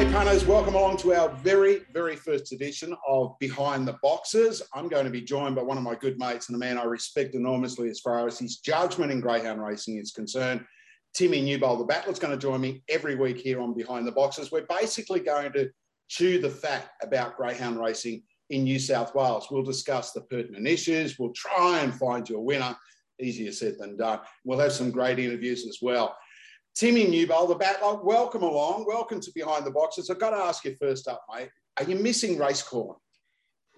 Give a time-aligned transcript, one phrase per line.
[0.00, 0.46] G'day, punters.
[0.46, 4.62] Welcome along to our very, very first edition of Behind the Boxes.
[4.72, 6.84] I'm going to be joined by one of my good mates and a man I
[6.84, 10.64] respect enormously as far as his judgment in greyhound racing is concerned.
[11.12, 14.50] Timmy Newbold, the battler's going to join me every week here on Behind the Boxes.
[14.50, 15.68] We're basically going to
[16.08, 19.48] chew the fat about greyhound racing in New South Wales.
[19.50, 21.18] We'll discuss the pertinent issues.
[21.18, 22.74] We'll try and find you a winner.
[23.20, 24.20] Easier said than done.
[24.46, 26.16] We'll have some great interviews as well.
[26.74, 28.86] Timmy Newbold, the battler, welcome along.
[28.86, 30.08] Welcome to Behind the Boxes.
[30.08, 31.50] I've got to ask you first up, mate.
[31.76, 32.96] Are you missing race calling?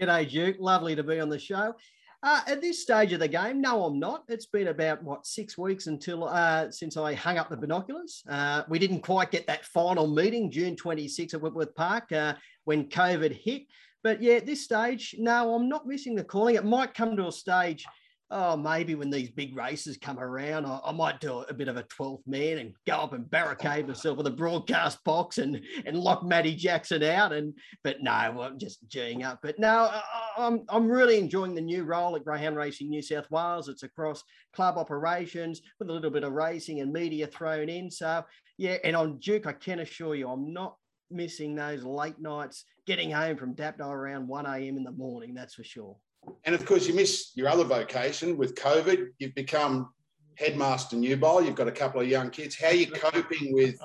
[0.00, 0.56] G'day, Duke.
[0.60, 1.74] Lovely to be on the show.
[2.22, 4.24] Uh, at this stage of the game, no, I'm not.
[4.28, 8.22] It's been about what six weeks until uh, since I hung up the binoculars.
[8.28, 12.34] Uh, we didn't quite get that final meeting, June 26 at Wentworth Park, uh,
[12.64, 13.62] when COVID hit.
[14.04, 16.56] But yeah, at this stage, no, I'm not missing the calling.
[16.56, 17.84] It might come to a stage
[18.32, 21.76] oh, maybe when these big races come around, I, I, might do a bit of
[21.76, 25.98] a 12th man and go up and barricade myself with a broadcast box and, and
[25.98, 27.32] lock Matty Jackson out.
[27.32, 27.52] And
[27.84, 29.40] but no, I'm just geeing up.
[29.42, 30.02] But no, I,
[30.38, 33.68] I'm, I'm really enjoying the new role at Greyhound Racing New South Wales.
[33.68, 37.90] It's across club operations with a little bit of racing and media thrown in.
[37.90, 38.24] So
[38.56, 40.76] yeah, and on Duke, I can assure you, I'm not
[41.10, 44.76] missing those late nights getting home from Dapto around 1 a.m.
[44.78, 45.34] in the morning.
[45.34, 45.96] That's for sure.
[46.44, 49.08] And of course, you miss your other vocation with COVID.
[49.18, 49.92] You've become
[50.36, 51.44] headmaster Newbold.
[51.44, 52.58] You've got a couple of young kids.
[52.58, 53.76] How are you coping with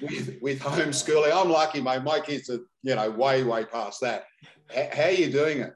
[0.00, 1.32] with, with homeschooling?
[1.34, 2.02] I'm lucky, mate.
[2.02, 4.24] My kids are you know way way past that.
[4.74, 5.72] How, how are you doing it?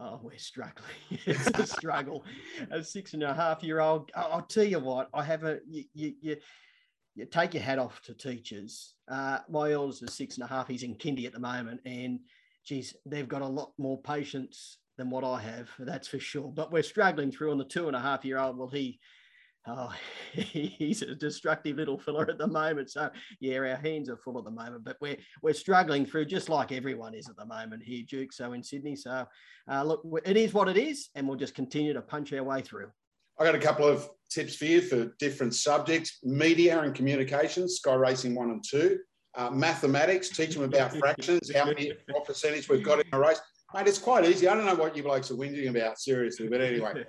[0.00, 0.84] Oh, we're struggling.
[1.10, 2.24] it's a struggle.
[2.70, 4.10] A six and a half year old.
[4.14, 5.08] I'll tell you what.
[5.12, 6.36] I have a you you, you,
[7.14, 8.94] you take your hat off to teachers.
[9.08, 10.68] Uh, my eldest is six and a half.
[10.68, 12.20] He's in kindy at the moment, and
[12.64, 16.52] geez, they've got a lot more patience than what I have, that's for sure.
[16.52, 18.58] But we're struggling through on the two and a half year old.
[18.58, 18.98] Well, he,
[19.66, 19.94] oh,
[20.32, 22.90] he's a destructive little fella at the moment.
[22.90, 23.08] So
[23.40, 26.72] yeah, our hands are full at the moment, but we're we're struggling through just like
[26.72, 28.32] everyone is at the moment here, Duke.
[28.32, 28.96] So in Sydney.
[28.96, 29.24] So
[29.70, 32.60] uh, look, it is what it is, and we'll just continue to punch our way
[32.60, 32.90] through.
[33.40, 37.94] I got a couple of tips for you for different subjects: media and communications, Sky
[37.94, 38.98] Racing One and Two.
[39.36, 43.40] Uh, mathematics, teach them about fractions, how many, what percentage we've got in a race.
[43.74, 44.48] Mate, it's quite easy.
[44.48, 46.48] I don't know what you blokes are whinging about, seriously.
[46.48, 47.04] But anyway,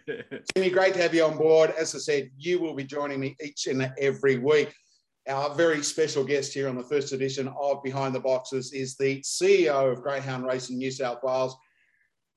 [0.54, 1.74] Timmy, great to have you on board.
[1.80, 4.74] As I said, you will be joining me each and every week.
[5.30, 9.22] Our very special guest here on the first edition of Behind the Boxes is the
[9.22, 11.56] CEO of Greyhound Racing New South Wales,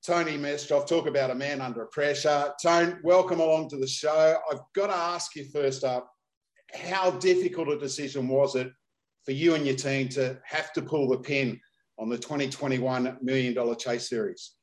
[0.05, 0.87] Tony Mestrov.
[0.87, 2.53] Talk about a man under pressure.
[2.61, 4.37] Tone, welcome along to the show.
[4.49, 6.09] I've got to ask you first up,
[6.73, 8.71] how difficult a decision was it
[9.25, 11.59] for you and your team to have to pull the pin
[11.97, 14.53] on the 2021 Million Dollar Chase Series.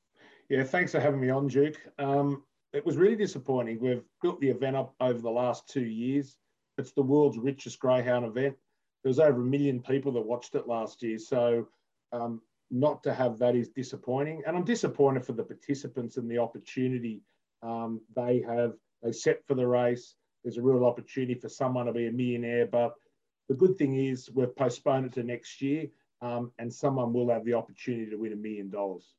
[0.49, 1.81] Yeah, thanks for having me on, Duke.
[1.99, 2.43] Um,
[2.73, 3.79] it was really disappointing.
[3.81, 6.37] We've built the event up over the last two years.
[6.79, 8.57] It's the world's richest greyhound event.
[9.03, 11.19] There was over a million people that watched it last year.
[11.19, 11.69] So
[12.13, 14.43] um, not to have that is disappointing.
[14.47, 17.23] And I'm disappointed for the participants and the opportunity
[17.63, 18.75] um, they have.
[19.03, 20.15] They set for the race.
[20.45, 22.67] There's a real opportunity for someone to be a millionaire.
[22.67, 22.95] But
[23.49, 25.87] the good thing is we've postponed it to next year
[26.23, 29.15] um, and someone will have the opportunity to win a million dollars.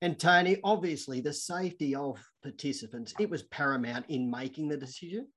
[0.00, 5.28] And Tony, obviously, the safety of participants it was paramount in making the decision.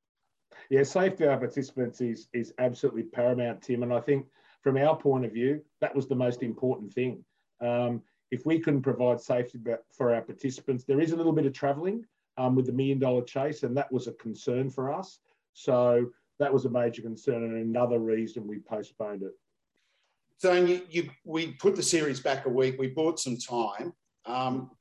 [0.70, 3.84] Yeah, safety of participants is is absolutely paramount, Tim.
[3.84, 4.26] And I think
[4.62, 7.24] from our point of view, that was the most important thing.
[7.62, 8.02] Um,
[8.32, 9.60] if we couldn't provide safety
[9.92, 12.04] for our participants, there is a little bit of travelling
[12.38, 15.20] um, with the million dollar chase, and that was a concern for us.
[15.54, 16.08] So
[16.40, 19.32] that was a major concern and another reason we postponed it.
[20.38, 22.76] So you, you, we put the series back a week.
[22.78, 23.94] We bought some time.
[24.26, 24.72] Um,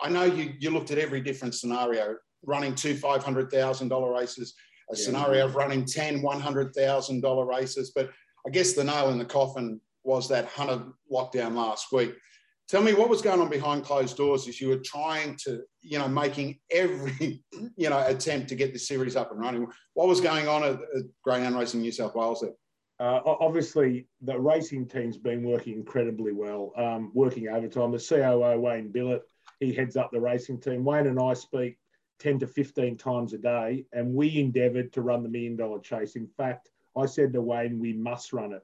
[0.00, 4.54] I know you, you looked at every different scenario, running two $500,000 races,
[4.90, 5.04] a yeah.
[5.04, 7.92] scenario of running 10 $100,000 races.
[7.94, 8.10] But
[8.46, 12.14] I guess the nail in the coffin was that Hunter lockdown last week.
[12.68, 15.98] Tell me what was going on behind closed doors as you were trying to, you
[15.98, 17.44] know, making every,
[17.76, 19.66] you know, attempt to get the series up and running.
[19.94, 22.52] What was going on at, at Greyhound Racing New South Wales there?
[23.02, 27.90] Uh, obviously, the racing team's been working incredibly well, um, working overtime.
[27.90, 29.22] The COO, Wayne Billett,
[29.58, 30.84] he heads up the racing team.
[30.84, 31.78] Wayne and I speak
[32.20, 36.14] 10 to 15 times a day, and we endeavoured to run the million dollar chase.
[36.14, 38.62] In fact, I said to Wayne, we must run it.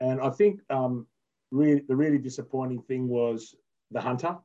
[0.00, 1.06] And I think um,
[1.52, 3.54] the really disappointing thing was
[3.92, 4.36] the Hunter,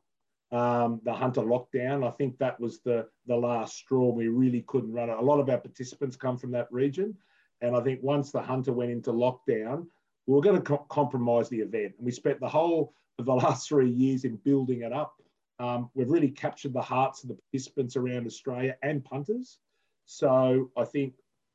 [0.52, 2.08] um, the Hunter lockdown.
[2.08, 4.12] I think that was the, the last straw.
[4.12, 5.18] We really couldn't run it.
[5.18, 7.18] A lot of our participants come from that region.
[7.62, 9.86] And I think once the hunter went into lockdown,
[10.28, 11.94] we were going to co- compromise the event.
[11.98, 15.16] And we spent the whole of the last three years in building it up.
[15.60, 19.60] Um, we've really captured the hearts of the participants around Australia and punters.
[20.06, 21.14] So I think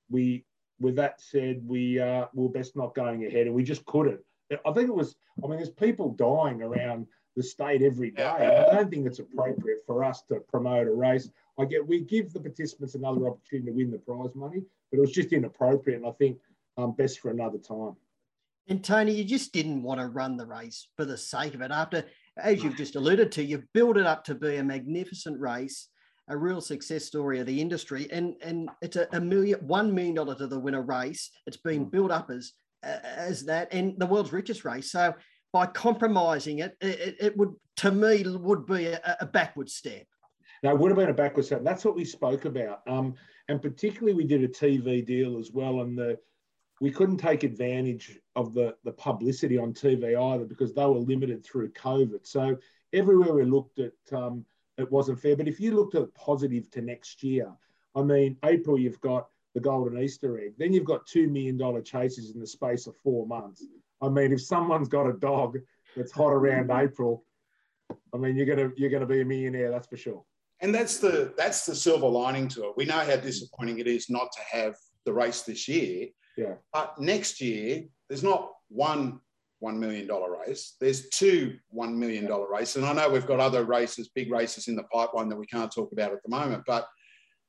[0.08, 0.44] we,
[0.78, 4.20] with that said, we uh, were best not going ahead, and we just couldn't.
[4.50, 5.16] I think it was.
[5.42, 8.22] I mean, there's people dying around the state every day.
[8.70, 11.28] I don't think it's appropriate for us to promote a race.
[11.58, 15.00] I get we give the participants another opportunity to win the prize money, but it
[15.00, 16.38] was just inappropriate, and I think
[16.76, 17.96] um, best for another time.
[18.68, 21.70] And Tony, you just didn't want to run the race for the sake of it.
[21.70, 22.04] After,
[22.36, 25.88] as you've just alluded to, you've built it up to be a magnificent race,
[26.28, 30.14] a real success story of the industry, and and it's a, a million, one million
[30.14, 31.30] dollar to the winner race.
[31.46, 31.90] It's been mm.
[31.90, 34.90] built up as as that, and the world's richest race.
[34.92, 35.14] So
[35.52, 40.06] by compromising it, it, it would, to me, would be a, a backward step.
[40.66, 41.62] No, it would have been a backward step.
[41.62, 42.82] That's what we spoke about.
[42.88, 43.14] Um,
[43.46, 46.18] and particularly, we did a TV deal as well, and the
[46.80, 51.44] we couldn't take advantage of the, the publicity on TV either because they were limited
[51.44, 52.26] through COVID.
[52.26, 52.58] So
[52.92, 54.44] everywhere we looked at, um,
[54.76, 55.36] it wasn't fair.
[55.36, 57.52] But if you looked at positive to next year,
[57.94, 60.54] I mean, April you've got the golden Easter egg.
[60.58, 63.64] Then you've got two million dollar chases in the space of four months.
[64.02, 65.58] I mean, if someone's got a dog
[65.96, 67.24] that's hot around April,
[68.12, 70.24] I mean, you're gonna you're gonna be a millionaire, that's for sure.
[70.60, 72.76] And that's the that's the silver lining to it.
[72.76, 74.74] We know how disappointing it is not to have
[75.04, 76.08] the race this year.
[76.36, 76.54] Yeah.
[76.72, 79.20] But next year, there's not one
[79.62, 80.08] $1 million
[80.46, 80.74] race.
[80.80, 82.76] There's two $1 million races.
[82.76, 85.72] And I know we've got other races, big races in the pipeline that we can't
[85.72, 86.88] talk about at the moment, but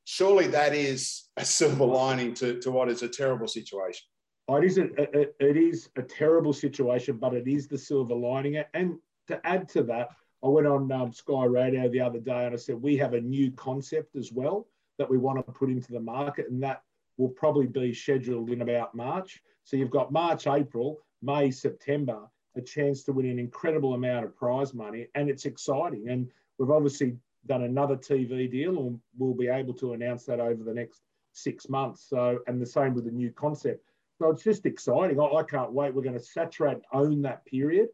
[0.04, 4.06] surely that is a silver lining to, to what is a terrible situation.
[4.48, 8.14] Oh, it is a, it, it is a terrible situation, but it is the silver
[8.14, 8.62] lining.
[8.72, 8.96] And
[9.26, 10.08] to add to that,
[10.42, 13.20] I went on um, Sky Radio the other day and I said, we have a
[13.20, 14.68] new concept as well
[14.98, 16.48] that we want to put into the market.
[16.48, 16.82] And that
[17.16, 19.42] will probably be scheduled in about March.
[19.64, 22.20] So you've got March, April, May, September,
[22.56, 25.08] a chance to win an incredible amount of prize money.
[25.14, 26.08] And it's exciting.
[26.08, 30.62] And we've obviously done another TV deal and we'll be able to announce that over
[30.62, 31.02] the next
[31.32, 32.06] six months.
[32.08, 33.84] So, and the same with the new concept.
[34.18, 35.20] So it's just exciting.
[35.20, 35.94] I, I can't wait.
[35.94, 37.88] We're going to saturate, own that period,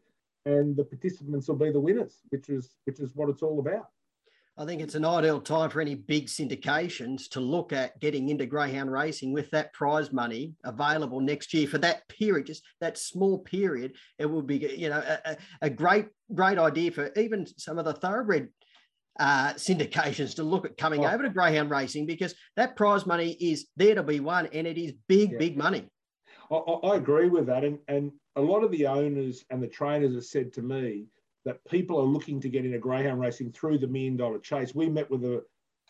[0.45, 3.87] and the participants will be the winners, which is which is what it's all about.
[4.57, 8.45] I think it's an ideal time for any big syndications to look at getting into
[8.45, 13.39] greyhound racing with that prize money available next year for that period, just that small
[13.39, 13.95] period.
[14.17, 17.93] It would be, you know, a, a great, great idea for even some of the
[17.93, 18.47] thoroughbred
[19.19, 21.09] uh, syndications to look at coming oh.
[21.09, 24.77] over to greyhound racing because that prize money is there to be won and it
[24.77, 25.37] is big, yeah.
[25.37, 25.89] big money.
[26.51, 27.63] I, I, agree with that.
[27.63, 31.07] And, and a lot of the owners and the trainers have said to me,
[31.45, 34.73] that people are looking to get into greyhound racing through the million dollar chase.
[34.73, 35.43] We met with the,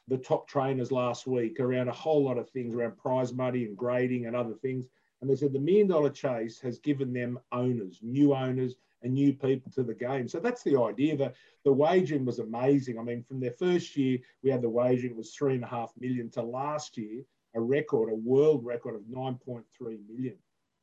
[0.08, 3.76] the top trainers last week around a whole lot of things around prize money and
[3.76, 4.86] grading and other things.
[5.22, 9.34] And they said the million dollar chase has given them owners, new owners, and new
[9.34, 10.28] people to the game.
[10.28, 11.16] So that's the idea.
[11.16, 13.00] The, the wagering was amazing.
[13.00, 15.94] I mean, from their first year, we had the wagering was three and a half
[15.98, 17.22] million to last year,
[17.56, 20.36] a record, a world record of 9.3 million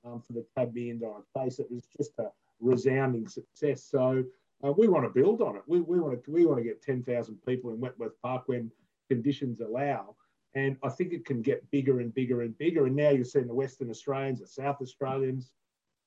[0.04, 1.58] um, for the TAB million dollar chase.
[1.58, 3.84] It was just a resounding success.
[3.84, 4.24] So
[4.64, 5.62] uh, we want to build on it.
[5.66, 8.70] We, we want to we want to get 10,000 people in Wentworth Park when
[9.08, 10.16] conditions allow.
[10.54, 12.86] And I think it can get bigger and bigger and bigger.
[12.86, 15.50] And now you're seeing the Western Australians, the South Australians,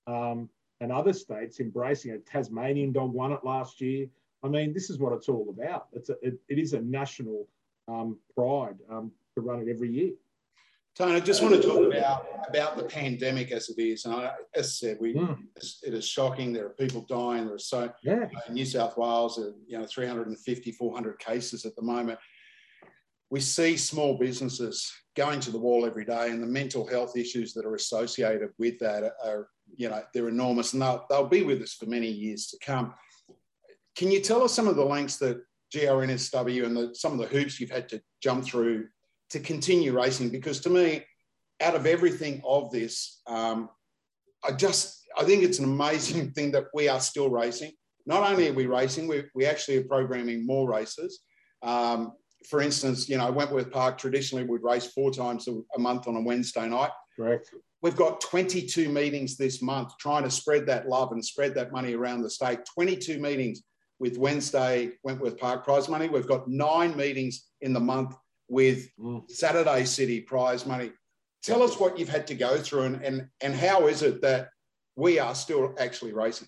[0.08, 0.50] um,
[0.82, 2.26] and other states embracing it.
[2.28, 4.08] Tasmanian dog won it last year.
[4.44, 5.88] I mean, this is what it's all about.
[5.94, 7.48] It's a, it, it is a national
[7.88, 10.12] um, pride um, to run it every year.
[10.98, 14.06] Tony, I just want to talk about, about the pandemic as it is.
[14.06, 15.38] And I, as I said, we, mm.
[15.84, 16.54] it is shocking.
[16.54, 17.46] There are people dying.
[17.46, 18.28] There are so, yeah.
[18.48, 22.18] in New South Wales, you know, 350, 400 cases at the moment.
[23.30, 27.54] We see small businesses going to the wall every day and the mental health issues
[27.54, 31.44] that are associated with that are, are you know, they're enormous and they'll, they'll be
[31.44, 32.94] with us for many years to come.
[33.98, 35.42] Can you tell us some of the lengths that
[35.76, 38.88] GRNSW and the, some of the hoops you've had to jump through
[39.32, 41.04] to continue racing because to me,
[41.62, 43.70] out of everything of this, um,
[44.44, 47.72] I just I think it's an amazing thing that we are still racing.
[48.06, 51.22] Not only are we racing, we, we actually are programming more races.
[51.64, 52.14] Um,
[52.48, 56.16] for instance, you know, Wentworth Park traditionally would race four times a, a month on
[56.16, 56.92] a Wednesday night.
[57.18, 57.50] Correct.
[57.82, 61.96] We've got 22 meetings this month trying to spread that love and spread that money
[61.96, 62.60] around the state.
[62.76, 63.64] 22 meetings
[64.00, 66.08] with Wednesday Wentworth Park prize money.
[66.08, 68.16] We've got nine meetings in the month
[68.48, 69.30] with mm.
[69.30, 70.92] Saturday City prize money.
[71.44, 74.50] Tell us what you've had to go through and, and, and how is it that
[74.96, 76.48] we are still actually racing?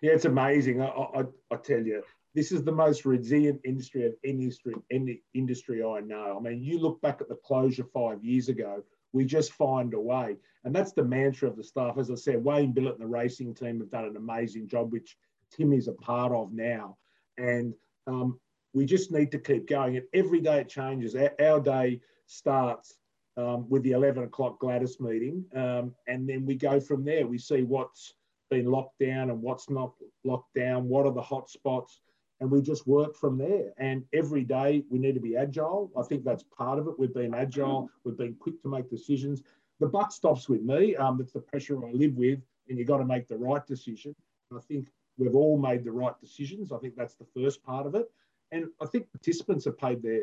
[0.00, 0.82] Yeah, it's amazing.
[0.82, 2.02] I, I, I tell you,
[2.34, 6.36] this is the most resilient industry of any industry, any industry I know.
[6.38, 8.82] I mean, you look back at the closure five years ago,
[9.12, 10.36] we just find a way.
[10.64, 11.98] And that's the mantra of the staff.
[11.98, 15.16] As I said, Wayne Billett and the racing team have done an amazing job, which
[15.54, 16.96] Tim is a part of now.
[17.36, 17.74] And
[18.06, 18.40] um,
[18.74, 19.96] we just need to keep going.
[19.96, 21.14] And every day it changes.
[21.14, 22.98] Our, our day starts
[23.36, 25.44] um, with the 11 o'clock Gladys meeting.
[25.54, 27.26] Um, and then we go from there.
[27.26, 28.14] We see what's
[28.50, 29.92] been locked down and what's not
[30.24, 32.00] locked down, what are the hot spots,
[32.40, 33.72] and we just work from there.
[33.78, 35.90] And every day we need to be agile.
[35.98, 36.98] I think that's part of it.
[36.98, 39.42] We've been agile, we've been quick to make decisions.
[39.80, 40.94] The buck stops with me.
[40.96, 44.14] Um, it's the pressure I live with, and you've got to make the right decision.
[44.50, 46.72] And I think we've all made the right decisions.
[46.72, 48.10] I think that's the first part of it.
[48.52, 50.22] And I think participants have paid their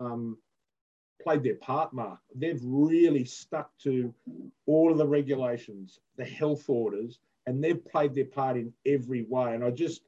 [0.00, 0.36] um,
[1.22, 2.18] played their part, Mark.
[2.34, 4.12] They've really stuck to
[4.66, 9.54] all of the regulations, the health orders, and they've played their part in every way.
[9.54, 10.02] And I just,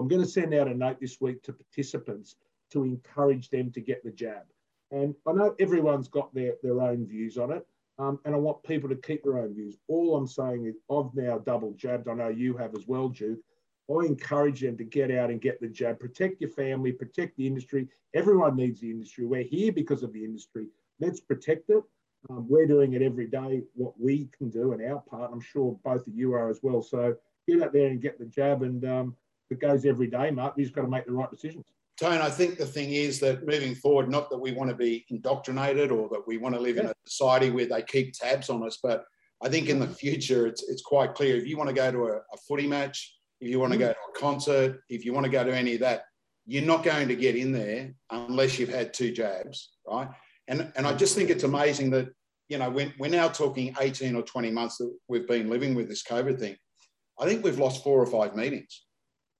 [0.00, 2.36] I'm going to send out a note this week to participants
[2.72, 4.42] to encourage them to get the jab.
[4.90, 7.66] And I know everyone's got their, their own views on it.
[7.98, 9.76] Um, and I want people to keep their own views.
[9.86, 12.08] All I'm saying is I've now double jabbed.
[12.08, 13.38] I know you have as well, Duke.
[13.90, 16.00] I encourage them to get out and get the jab.
[16.00, 17.88] Protect your family, protect the industry.
[18.14, 19.26] Everyone needs the industry.
[19.26, 20.68] We're here because of the industry.
[21.00, 21.82] Let's protect it.
[22.30, 25.30] Um, we're doing it every day, what we can do and our part.
[25.32, 26.80] I'm sure both of you are as well.
[26.80, 27.14] So
[27.46, 28.62] get out there and get the jab.
[28.62, 29.16] And um,
[29.50, 30.56] it goes every day, Mark.
[30.56, 31.64] We just got to make the right decisions.
[32.00, 35.04] Tone, I think the thing is that moving forward, not that we want to be
[35.10, 36.82] indoctrinated or that we want to live yeah.
[36.82, 39.04] in a society where they keep tabs on us, but
[39.42, 41.36] I think in the future, it's, it's quite clear.
[41.36, 43.88] If you want to go to a, a footy match, if you want to go
[43.88, 46.04] to a concert, if you want to go to any of that,
[46.46, 50.08] you're not going to get in there unless you've had two jabs, right?
[50.48, 52.08] And, and I just think it's amazing that,
[52.48, 55.88] you know, we're, we're now talking 18 or 20 months that we've been living with
[55.88, 56.56] this COVID thing.
[57.18, 58.84] I think we've lost four or five meetings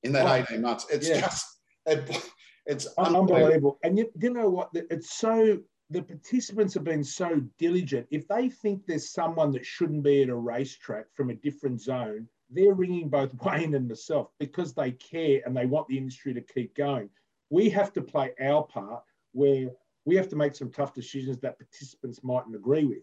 [0.02, 0.86] in that oh, 18 months.
[0.90, 1.20] It's yeah.
[1.20, 1.46] just,
[1.86, 2.30] it,
[2.66, 3.34] it's unbelievable.
[3.36, 3.78] unbelievable.
[3.82, 4.70] And you, you know what?
[4.72, 5.58] It's so,
[5.90, 8.06] the participants have been so diligent.
[8.10, 12.28] If they think there's someone that shouldn't be at a racetrack from a different zone,
[12.54, 16.40] they're ringing both Wayne and myself because they care and they want the industry to
[16.40, 17.10] keep going.
[17.50, 19.70] We have to play our part where
[20.04, 23.02] we have to make some tough decisions that participants mightn't agree with.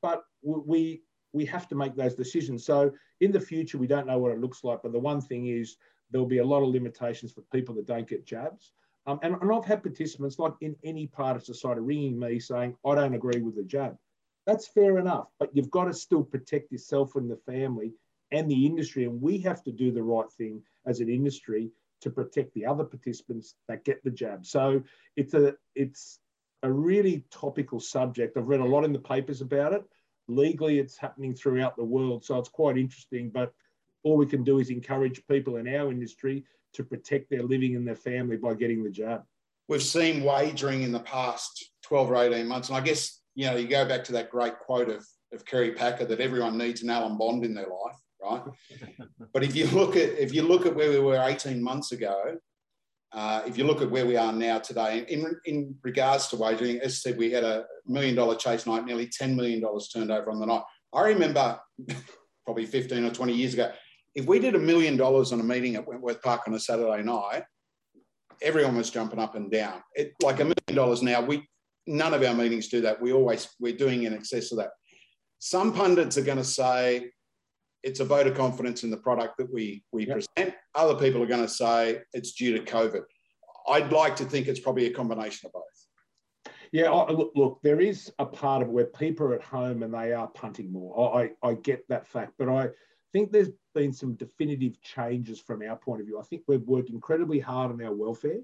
[0.00, 2.64] But we we have to make those decisions.
[2.64, 4.80] So in the future, we don't know what it looks like.
[4.82, 5.76] But the one thing is
[6.10, 8.72] there'll be a lot of limitations for people that don't get jabs.
[9.06, 12.76] Um, and, and I've had participants, like in any part of society, ringing me saying,
[12.86, 13.96] I don't agree with the jab.
[14.46, 17.94] That's fair enough, but you've got to still protect yourself and the family
[18.32, 19.04] and the industry.
[19.04, 21.70] And we have to do the right thing as an industry
[22.00, 24.44] to protect the other participants that get the jab.
[24.44, 24.82] So
[25.16, 26.18] it's a it's
[26.64, 28.36] a really topical subject.
[28.36, 29.84] I've read a lot in the papers about it.
[30.28, 33.30] Legally, it's happening throughout the world, so it's quite interesting.
[33.30, 33.52] But
[34.04, 37.86] all we can do is encourage people in our industry to protect their living and
[37.86, 39.22] their family by getting the jab.
[39.68, 42.68] We've seen wagering in the past 12 or 18 months.
[42.68, 45.72] And I guess, you know, you go back to that great quote of, of Kerry
[45.72, 47.96] Packer that everyone needs an Alan Bond in their life,
[48.32, 48.42] right?
[49.32, 52.36] but if you look at if you look at where we were 18 months ago,
[53.12, 56.78] uh, if you look at where we are now today, in, in regards to wagering,
[56.78, 59.62] as I said, we had a million dollar chase night, nearly $10 million
[59.92, 60.62] turned over on the night.
[60.94, 61.60] I remember
[62.46, 63.70] probably 15 or 20 years ago,
[64.14, 67.02] if we did a million dollars on a meeting at Wentworth Park on a Saturday
[67.02, 67.44] night,
[68.40, 69.82] everyone was jumping up and down.
[69.94, 71.46] It, like a million dollars now, we
[71.86, 73.00] none of our meetings do that.
[73.00, 74.70] We always we're doing in excess of that.
[75.38, 77.10] Some pundits are going to say
[77.82, 80.22] it's a vote of confidence in the product that we we yep.
[80.36, 80.54] present.
[80.74, 83.02] Other people are going to say it's due to COVID.
[83.68, 86.52] I'd like to think it's probably a combination of both.
[86.72, 90.14] Yeah, look, look, there is a part of where people are at home and they
[90.14, 91.14] are punting more.
[91.20, 92.70] I, I get that fact, but I
[93.12, 96.18] think there's been some definitive changes from our point of view.
[96.18, 98.40] I think we've worked incredibly hard on our welfare.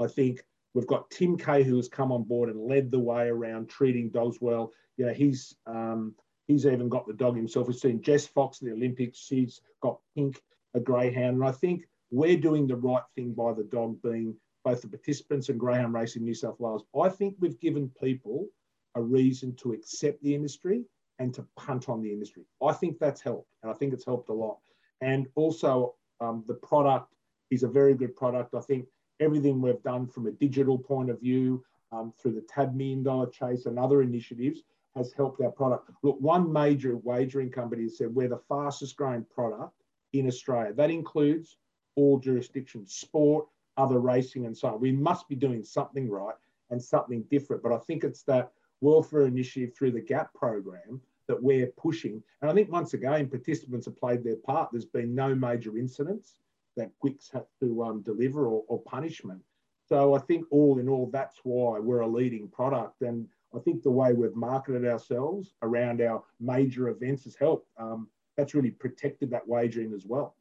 [0.00, 0.42] I think
[0.72, 4.08] we've got Tim Kay who has come on board and led the way around treating
[4.08, 4.72] dogs well.
[4.96, 6.14] You know, he's um,
[6.52, 7.66] he's even got the dog himself.
[7.66, 9.18] We've seen Jess Fox in the Olympics.
[9.18, 10.40] She's got Pink,
[10.74, 14.82] a greyhound, and I think we're doing the right thing by the dog being both
[14.82, 16.84] the participants and greyhound racing New South Wales.
[17.00, 18.46] I think we've given people
[18.94, 20.84] a reason to accept the industry
[21.18, 22.44] and to punt on the industry.
[22.62, 24.58] I think that's helped, and I think it's helped a lot.
[25.00, 27.14] And also, um, the product
[27.50, 28.54] is a very good product.
[28.54, 28.86] I think
[29.20, 33.28] everything we've done from a digital point of view, um, through the TAB Million Dollar
[33.28, 34.62] Chase and other initiatives,
[34.96, 35.90] has helped our product.
[36.02, 39.72] Look, one major wagering company said we're the fastest growing product
[40.12, 40.72] in Australia.
[40.74, 41.56] That includes
[41.94, 43.46] all jurisdictions, sport,
[43.76, 44.80] other racing, and so on.
[44.80, 46.34] We must be doing something right
[46.70, 47.62] and something different.
[47.62, 52.22] But I think it's that welfare initiative through the GAP program that we're pushing.
[52.40, 54.70] And I think once again, participants have played their part.
[54.72, 56.36] There's been no major incidents
[56.76, 59.40] that GWIC's have to um, deliver or, or punishment.
[59.88, 63.02] So I think all in all, that's why we're a leading product.
[63.02, 67.68] And I think the way we've marketed ourselves around our major events has helped.
[67.78, 70.36] Um, that's really protected that wagering as well.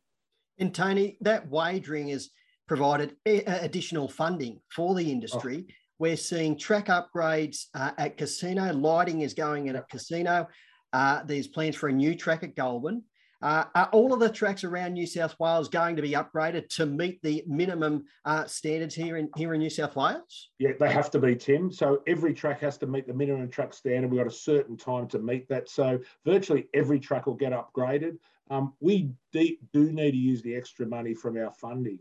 [0.60, 2.30] And Tony, that wagering has
[2.68, 5.66] provided additional funding for the industry.
[5.68, 5.74] Oh.
[6.00, 8.72] We're seeing track upgrades uh, at Casino.
[8.74, 10.48] Lighting is going in at Casino.
[10.94, 13.04] Uh, there's plans for a new track at Goulburn.
[13.42, 16.86] Uh, are all of the tracks around New South Wales going to be upgraded to
[16.86, 20.50] meet the minimum uh, standards here in here in New South Wales?
[20.60, 21.72] Yeah, they have to be, Tim.
[21.72, 24.12] So every track has to meet the minimum track standard.
[24.12, 25.70] We've got a certain time to meet that.
[25.70, 28.18] So virtually every track will get upgraded.
[28.52, 32.00] Um, we de- do need to use the extra money from our funding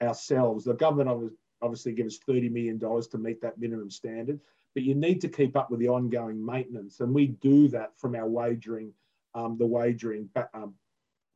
[0.00, 0.64] ourselves.
[0.64, 4.38] The government obviously gives us $30 million to meet that minimum standard,
[4.74, 7.00] but you need to keep up with the ongoing maintenance.
[7.00, 8.92] And we do that from our wagering
[9.34, 10.74] the wagering um,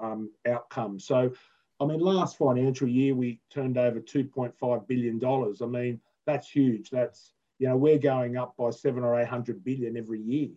[0.01, 0.99] um, outcome.
[0.99, 1.33] So,
[1.81, 5.25] I mean, last financial year we turned over $2.5 billion.
[5.25, 6.91] I mean, that's huge.
[6.91, 10.51] That's, you know, we're going up by seven or 800 billion every year.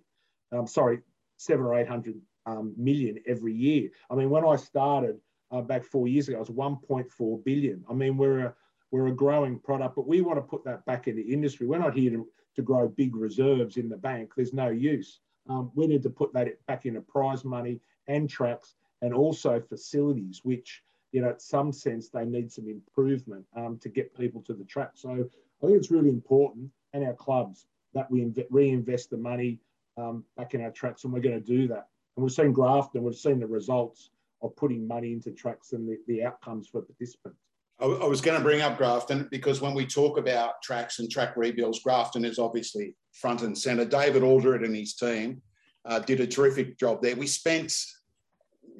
[0.51, 1.00] Um, sorry,
[1.38, 2.15] seven or 800
[2.46, 3.89] um, million every year.
[4.10, 5.20] I mean, when I started
[5.51, 7.84] uh, back four years ago, it was 1.4 billion.
[7.89, 8.54] I mean, we're a,
[8.92, 11.68] we're a growing product, but we want to put that back in the industry.
[11.68, 14.34] We're not here to, to grow big reserves in the bank.
[14.36, 15.20] There's no use.
[15.49, 20.41] Um, we need to put that back into prize money and tracks and also facilities,
[20.43, 24.53] which, you know, in some sense, they need some improvement um, to get people to
[24.53, 24.91] the track.
[24.95, 29.59] So I think it's really important, and our clubs, that we inv- reinvest the money
[29.97, 31.87] um, back in our tracks, and we're going to do that.
[32.15, 34.09] And we've seen Grafton, we've seen the results
[34.41, 37.39] of putting money into tracks and the, the outcomes for participants.
[37.79, 41.35] I was going to bring up Grafton because when we talk about tracks and track
[41.35, 43.86] rebuilds, Grafton is obviously front and centre.
[43.86, 45.41] David Aldred and his team
[45.86, 47.15] uh, did a terrific job there.
[47.15, 47.75] We spent,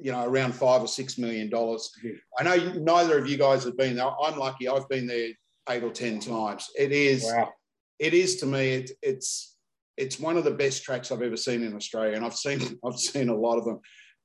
[0.00, 1.90] you know, around five or six million dollars.
[2.38, 4.10] I know neither of you guys have been there.
[4.22, 4.68] I'm lucky.
[4.68, 5.30] I've been there
[5.68, 6.68] eight or ten times.
[6.78, 7.48] It is, wow.
[7.98, 8.70] it is to me.
[8.70, 9.56] It, it's
[9.96, 12.98] it's one of the best tracks I've ever seen in Australia, and I've seen I've
[12.98, 13.80] seen a lot of them.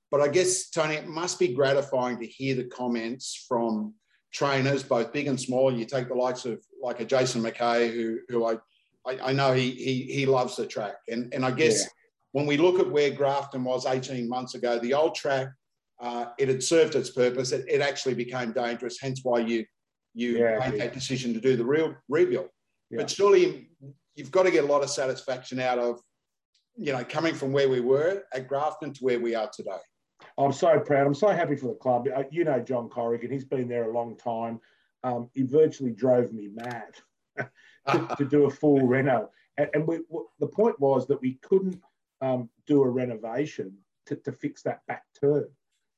[0.09, 3.93] But I guess Tony, it must be gratifying to hear the comments from
[4.33, 5.73] trainers, both big and small.
[5.73, 8.57] You take the likes of like a Jason McKay, who who I
[9.05, 11.87] I, I know he, he he loves the track, and and I guess yeah.
[12.33, 15.49] when we look at where Grafton was 18 months ago, the old track
[16.01, 17.51] uh, it had served its purpose.
[17.51, 19.65] It, it, actually became dangerous, hence why you
[20.13, 20.85] you yeah, made yeah.
[20.85, 22.49] that decision to do the real rebuild.
[22.93, 23.69] But surely
[24.15, 26.01] you've got to get a lot of satisfaction out of
[26.75, 29.79] you know coming from where we were at Grafton to where we are today.
[30.37, 31.07] I'm so proud.
[31.07, 32.07] I'm so happy for the club.
[32.13, 33.31] Uh, you know John Corrigan.
[33.31, 34.59] He's been there a long time.
[35.03, 36.93] Um, he virtually drove me mad
[37.89, 39.29] to, to, do a full reno.
[39.57, 39.99] And, and we,
[40.39, 41.81] the point was that we couldn't
[42.21, 43.75] um, do a renovation
[44.07, 45.47] to, to, fix that back turn.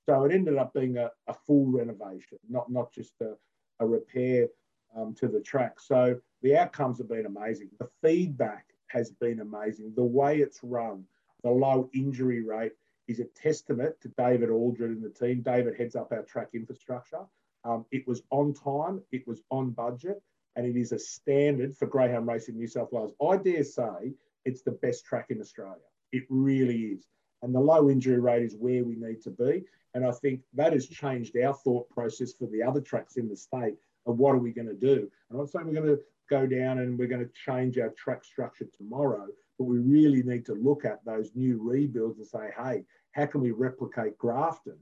[0.08, 3.36] So it ended up being a, a full renovation, not, not just a,
[3.80, 4.48] a repair
[4.96, 5.80] um, to the track.
[5.80, 7.69] So the outcomes have been amazing.
[7.80, 9.93] The feedback has been amazing.
[9.96, 11.06] The way it's run,
[11.43, 12.74] the low injury rate,
[13.08, 15.41] is a testament to David Aldred and the team.
[15.41, 17.26] David heads up our track infrastructure.
[17.65, 20.22] Um, it was on time, it was on budget,
[20.56, 23.13] and it is a standard for Greyhound Racing in New South Wales.
[23.22, 24.13] I dare say
[24.46, 25.76] it's the best track in Australia.
[26.12, 27.08] It really is.
[27.42, 29.63] And the low injury rate is where we need to be.
[29.94, 33.36] And I think that has changed our thought process for the other tracks in the
[33.36, 35.10] state of what are we going to do.
[35.30, 38.24] And I'm saying we're going to go down and we're going to change our track
[38.24, 42.84] structure tomorrow, but we really need to look at those new rebuilds and say, hey,
[43.12, 44.78] how can we replicate Grafton?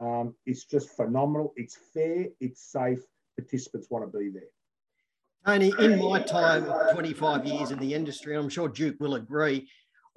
[0.00, 1.52] Um, it's just phenomenal.
[1.56, 2.26] It's fair.
[2.40, 3.00] It's safe.
[3.38, 4.48] Participants want to be there.
[5.46, 9.68] Tony, in my time, 25 years in the industry, I'm sure Duke will agree,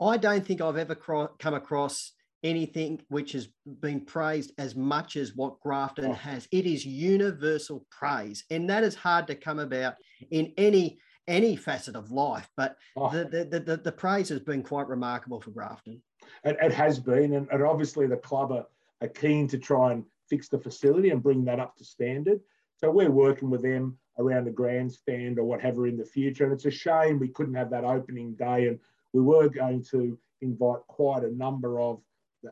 [0.01, 3.47] I don't think I've ever come across anything which has
[3.79, 6.13] been praised as much as what Grafton oh.
[6.13, 6.47] has.
[6.51, 9.95] It is universal praise, and that is hard to come about
[10.31, 12.49] in any any facet of life.
[12.57, 13.11] But oh.
[13.11, 16.01] the, the, the, the, praise has been quite remarkable for Grafton.
[16.43, 18.65] It, it has been, and, and, obviously the club are,
[19.01, 22.39] are keen to try and fix the facility and bring that up to standard.
[22.77, 26.43] So we're working with them around the grandstand or whatever in the future.
[26.43, 28.67] And it's a shame we couldn't have that opening day.
[28.67, 28.79] And
[29.13, 31.99] we were going to invite quite a number of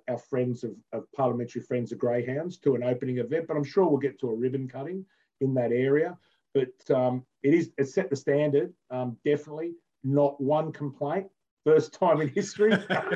[0.09, 3.87] our friends of, of parliamentary friends of greyhounds to an opening event, but I'm sure
[3.87, 5.05] we'll get to a ribbon cutting
[5.39, 6.17] in that area.
[6.53, 8.73] But um, it is it set the standard.
[8.89, 11.27] Um, definitely not one complaint.
[11.65, 12.71] First time in history.
[12.89, 13.11] not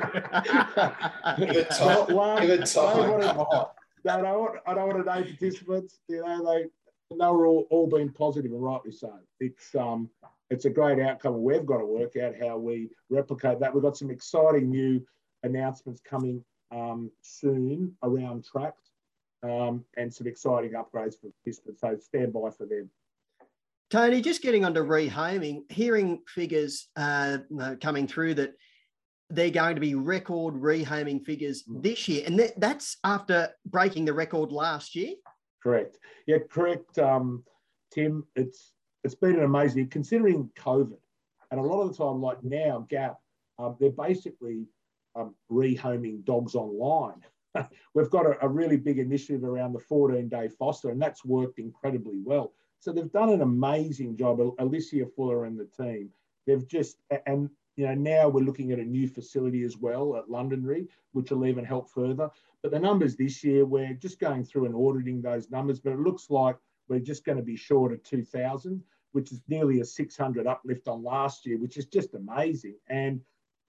[2.11, 2.41] one.
[2.41, 3.35] Give it time.
[4.09, 5.99] I don't want, I don't want to name participants.
[6.07, 6.65] You know, they
[7.19, 9.13] they were all, all being positive and rightly so.
[9.39, 10.09] It's um
[10.49, 11.43] it's a great outcome.
[11.43, 13.73] We've got to work out how we replicate that.
[13.73, 15.01] We've got some exciting new
[15.43, 18.91] announcements coming um, soon around tracks
[19.43, 21.81] um, and some exciting upgrades for participants.
[21.81, 22.89] So stand by for them.
[23.89, 27.39] Tony, just getting onto rehoming, hearing figures uh,
[27.81, 28.53] coming through that
[29.29, 31.81] they're going to be record rehoming figures mm.
[31.81, 35.13] this year, and that, that's after breaking the record last year.
[35.61, 35.99] Correct.
[36.27, 37.43] Yeah, correct, um,
[37.93, 38.25] Tim.
[38.35, 40.97] It's it's been an amazing considering COVID,
[41.51, 43.17] and a lot of the time, like now, Gap,
[43.59, 44.65] um, they're basically
[45.15, 47.21] um, rehoming dogs online.
[47.93, 51.59] we've got a, a, really big initiative around the 14 day foster, and that's worked
[51.59, 52.53] incredibly well.
[52.79, 56.09] So they've done an amazing job, Alicia Fuller and the team.
[56.47, 56.97] They've just,
[57.27, 57.49] and
[57.81, 61.47] you know, now we're looking at a new facility as well at Londonderry, which will
[61.47, 62.29] even help further.
[62.61, 65.99] But the numbers this year, we're just going through and auditing those numbers, but it
[65.99, 70.45] looks like we're just going to be short of 2,000, which is nearly a 600
[70.45, 72.75] uplift on last year, which is just amazing.
[72.87, 73.19] And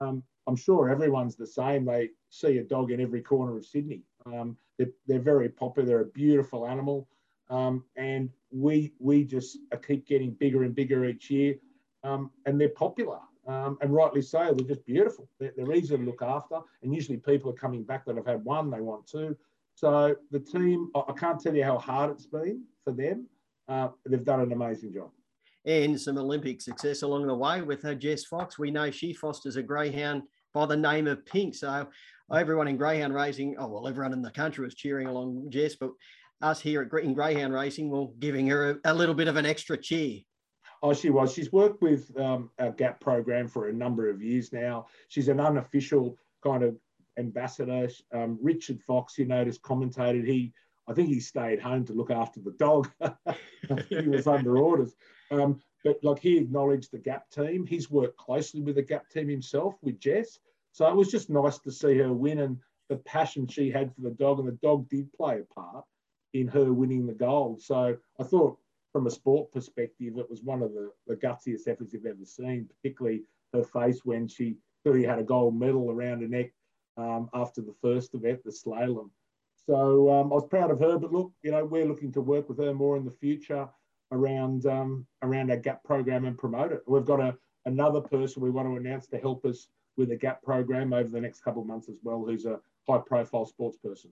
[0.03, 1.87] um, I'm sure everyone's the same.
[1.87, 4.03] They see a dog in every corner of Sydney.
[4.27, 5.89] Um, they're, they're, very popular.
[5.89, 7.09] They're a beautiful animal,
[7.49, 11.55] um, and we we just keep getting bigger and bigger each year,
[12.05, 13.19] um, and they're popular.
[13.47, 14.55] Um, and rightly so.
[14.55, 15.29] They're just beautiful.
[15.41, 18.45] They're, they're, easy to look after, and usually people are coming back that have had
[18.45, 19.37] one, they want two.
[19.75, 23.27] So the team, I can't tell you how hard it's been for them.
[23.69, 25.11] Uh, they've done an amazing job
[25.65, 28.59] and some Olympic success along the way with her Jess Fox.
[28.59, 31.55] We know she fosters a greyhound by the name of Pink.
[31.55, 31.87] So
[32.33, 35.91] everyone in greyhound racing, oh well, everyone in the country was cheering along Jess, but
[36.41, 39.47] us here at in greyhound racing, we're giving her a, a little bit of an
[39.47, 40.21] extra cheer.
[40.83, 41.33] Oh, she was.
[41.33, 44.87] She's worked with um, our GAP program for a number of years now.
[45.09, 46.77] She's an unofficial kind of
[47.19, 47.89] ambassador.
[48.13, 50.27] Um, Richard Fox, you notice, commentated.
[50.27, 50.53] He,
[50.89, 52.91] I think he stayed home to look after the dog.
[53.89, 54.97] he was under orders.
[55.31, 57.65] Um, but like he acknowledged the GAP team.
[57.65, 60.39] He's worked closely with the GAP team himself with Jess.
[60.73, 64.03] So it was just nice to see her win and the passion she had for
[64.03, 64.41] the dog.
[64.41, 65.85] And the dog did play a part
[66.33, 67.61] in her winning the gold.
[67.61, 68.59] So I thought
[68.93, 72.69] from a sport perspective, it was one of the, the gutsiest efforts you've ever seen,
[72.69, 76.53] particularly her face when she clearly had a gold medal around her neck
[76.97, 79.11] um, after the first event, the slalom.
[79.67, 82.49] So um, I was proud of her, but look, you know, we're looking to work
[82.49, 83.69] with her more in the future
[84.11, 86.83] around um, around our GAP program and promote it.
[86.87, 90.43] We've got a, another person we want to announce to help us with the GAP
[90.43, 94.11] program over the next couple of months as well, who's a high profile sports person.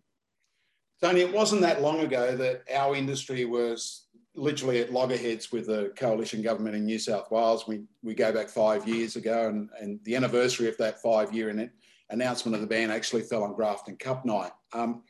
[1.03, 5.93] Tony, it wasn't that long ago that our industry was literally at loggerheads with the
[5.97, 7.67] coalition government in New South Wales.
[7.67, 11.71] We, we go back five years ago, and, and the anniversary of that five year
[12.11, 14.53] announcement of the ban actually fell on Grafton Cup night.
[14.73, 15.03] Um.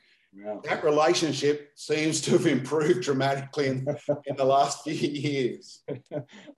[0.63, 3.85] That relationship seems to have improved dramatically in,
[4.27, 5.83] in the last few years.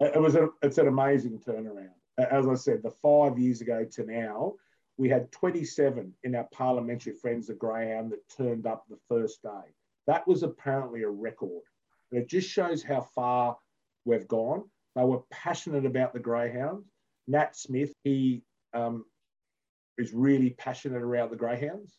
[0.01, 1.95] It was a, it's an amazing turnaround.
[2.19, 4.57] As I said, the five years ago to now,
[4.99, 9.73] we had 27 in our parliamentary friends of Greyhound that turned up the first day.
[10.07, 11.63] That was apparently a record.
[12.11, 13.57] And it just shows how far
[14.05, 14.65] we've gone.
[14.95, 16.91] They were passionate about the Greyhounds.
[17.27, 18.43] Nat Smith, he
[18.75, 19.05] um,
[19.97, 21.97] is really passionate around the Greyhounds.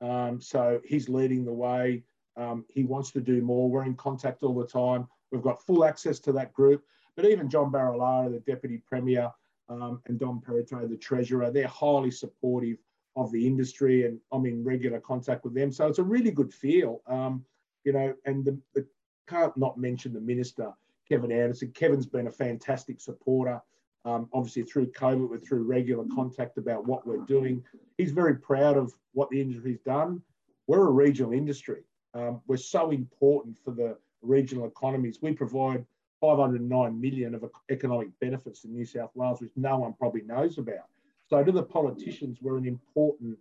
[0.00, 2.04] Um, so he's leading the way.
[2.36, 3.70] Um, he wants to do more.
[3.70, 5.08] We're in contact all the time.
[5.32, 6.84] We've got full access to that group.
[7.16, 9.32] But even John Barilaro, the Deputy Premier,
[9.68, 12.78] um, and Dom Perrottet, the Treasurer, they're highly supportive
[13.16, 15.72] of the industry and I'm in regular contact with them.
[15.72, 17.02] So it's a really good feel.
[17.06, 17.44] Um,
[17.84, 18.86] you know, and the, the,
[19.26, 20.72] can't not mention the Minister,
[21.08, 21.72] Kevin Anderson.
[21.72, 23.60] Kevin's been a fantastic supporter
[24.06, 27.62] um, obviously through COVID, we're through regular contact about what we're doing.
[27.98, 30.22] He's very proud of what the industry's done.
[30.68, 31.82] We're a regional industry.
[32.14, 35.18] Um, we're so important for the regional economies.
[35.20, 35.84] We provide
[36.20, 40.86] 509 million of economic benefits in New South Wales, which no one probably knows about.
[41.28, 43.36] So to the politicians, we're an important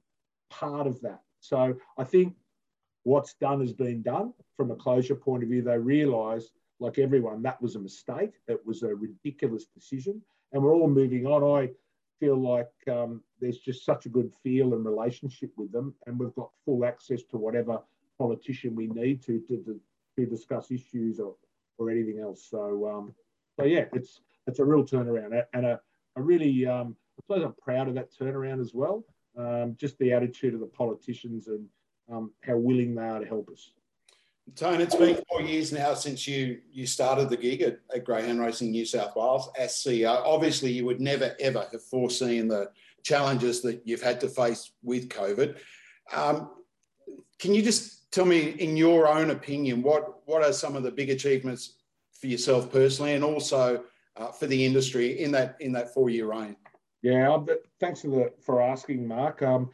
[0.50, 1.22] part of that.
[1.40, 2.34] So I think
[3.04, 5.62] what's done has been done from a closure point of view.
[5.62, 8.34] They realise, like everyone, that was a mistake.
[8.48, 10.22] It was a ridiculous decision
[10.56, 11.62] and we're all moving on.
[11.62, 11.70] I
[12.20, 16.34] feel like um, there's just such a good feel and relationship with them, and we've
[16.36, 17.80] got full access to whatever
[18.18, 19.80] politician we need to to,
[20.18, 21.36] to discuss issues or,
[21.78, 22.48] or anything else.
[22.50, 23.14] So, um,
[23.60, 25.80] so yeah, it's it's a real turnaround, and a,
[26.16, 29.04] a really um, I suppose I'm proud of that turnaround as well.
[29.38, 31.66] Um, just the attitude of the politicians and
[32.12, 33.72] um, how willing they are to help us.
[34.56, 38.40] Tone, it's been four years now since you you started the gig at, at Greyhound
[38.40, 40.22] Racing New South Wales as CEO.
[40.24, 42.70] Obviously, you would never ever have foreseen the
[43.04, 45.58] challenges that you've had to face with COVID.
[46.14, 46.52] Um,
[47.40, 50.92] can you just tell me, in your own opinion, what what are some of the
[50.92, 51.74] big achievements
[52.12, 53.84] for yourself personally, and also
[54.18, 56.56] uh, for the industry in that in that four year reign?
[57.02, 57.38] Yeah,
[57.80, 59.42] thanks for the for asking, Mark.
[59.42, 59.70] Um,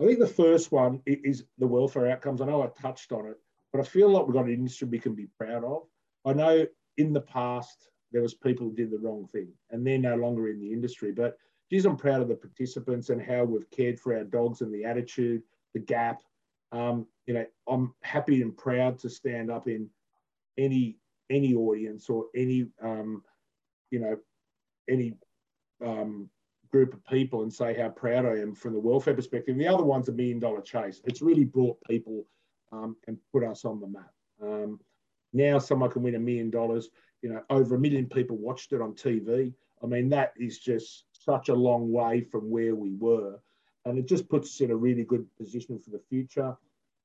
[0.00, 2.40] I think the first one is the welfare outcomes.
[2.40, 3.36] I know I touched on it
[3.72, 5.82] but I feel like we've got an industry we can be proud of.
[6.24, 9.98] I know in the past there was people who did the wrong thing and they're
[9.98, 11.12] no longer in the industry.
[11.12, 11.36] But
[11.70, 14.84] geez, I'm proud of the participants and how we've cared for our dogs and the
[14.84, 15.42] attitude,
[15.74, 16.22] the gap.
[16.72, 19.88] Um, you know, I'm happy and proud to stand up in
[20.56, 20.98] any
[21.30, 23.22] any audience or any um,
[23.90, 24.16] you know
[24.88, 25.14] any
[25.84, 26.28] um,
[26.70, 29.56] group of people and say how proud I am from the welfare perspective.
[29.56, 31.00] The other one's a million dollar chase.
[31.04, 32.26] It's really brought people
[32.72, 34.12] um, and put us on the map.
[34.42, 34.80] Um,
[35.32, 36.88] now someone can win a million dollars.
[37.22, 39.52] You know, over a million people watched it on TV.
[39.82, 43.38] I mean, that is just such a long way from where we were.
[43.88, 46.56] And it just puts us in a really good position for the future.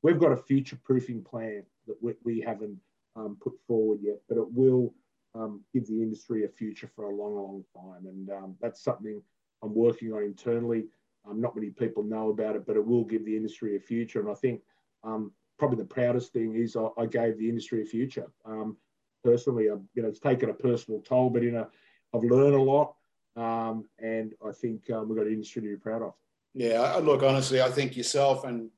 [0.02, 2.78] We've got a future proofing plan that we, we haven't
[3.16, 4.94] um, put forward yet, but it will
[5.36, 8.06] um, give the industry a future for a long, long time.
[8.06, 9.22] And um, that's something
[9.64, 10.86] I'm working on internally.
[11.28, 14.20] Um, not many people know about it, but it will give the industry a future.
[14.20, 14.62] And I think
[15.04, 18.30] um, probably the proudest thing is I, I gave the industry a future.
[18.46, 18.76] Um,
[19.24, 21.68] personally, I, you know, it's taken a personal toll, but in a,
[22.14, 22.96] I've learned a lot,
[23.36, 26.14] um, and I think um, we've got an industry to be proud of.
[26.54, 28.70] Yeah, look, honestly, I think yourself and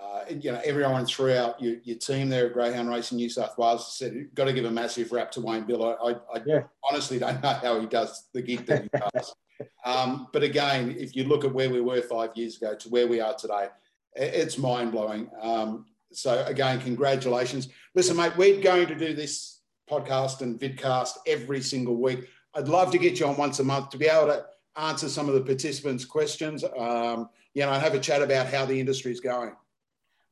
[0.00, 3.96] uh, you know everyone throughout your, your team there at Greyhound Racing New South Wales
[3.96, 5.84] said got to give a massive rap to Wayne Bill.
[5.84, 6.60] I, I yeah.
[6.88, 9.34] honestly don't know how he does the gig that he does.
[9.84, 13.08] um, but again, if you look at where we were five years ago to where
[13.08, 13.68] we are today,
[14.14, 15.28] it's mind blowing.
[15.40, 17.68] Um, so again, congratulations.
[17.94, 22.28] Listen, mate, we're going to do this podcast and vidcast every single week.
[22.54, 24.44] I'd love to get you on once a month to be able to
[24.78, 26.64] answer some of the participants' questions.
[26.64, 29.52] Um, you know, and have a chat about how the industry is going.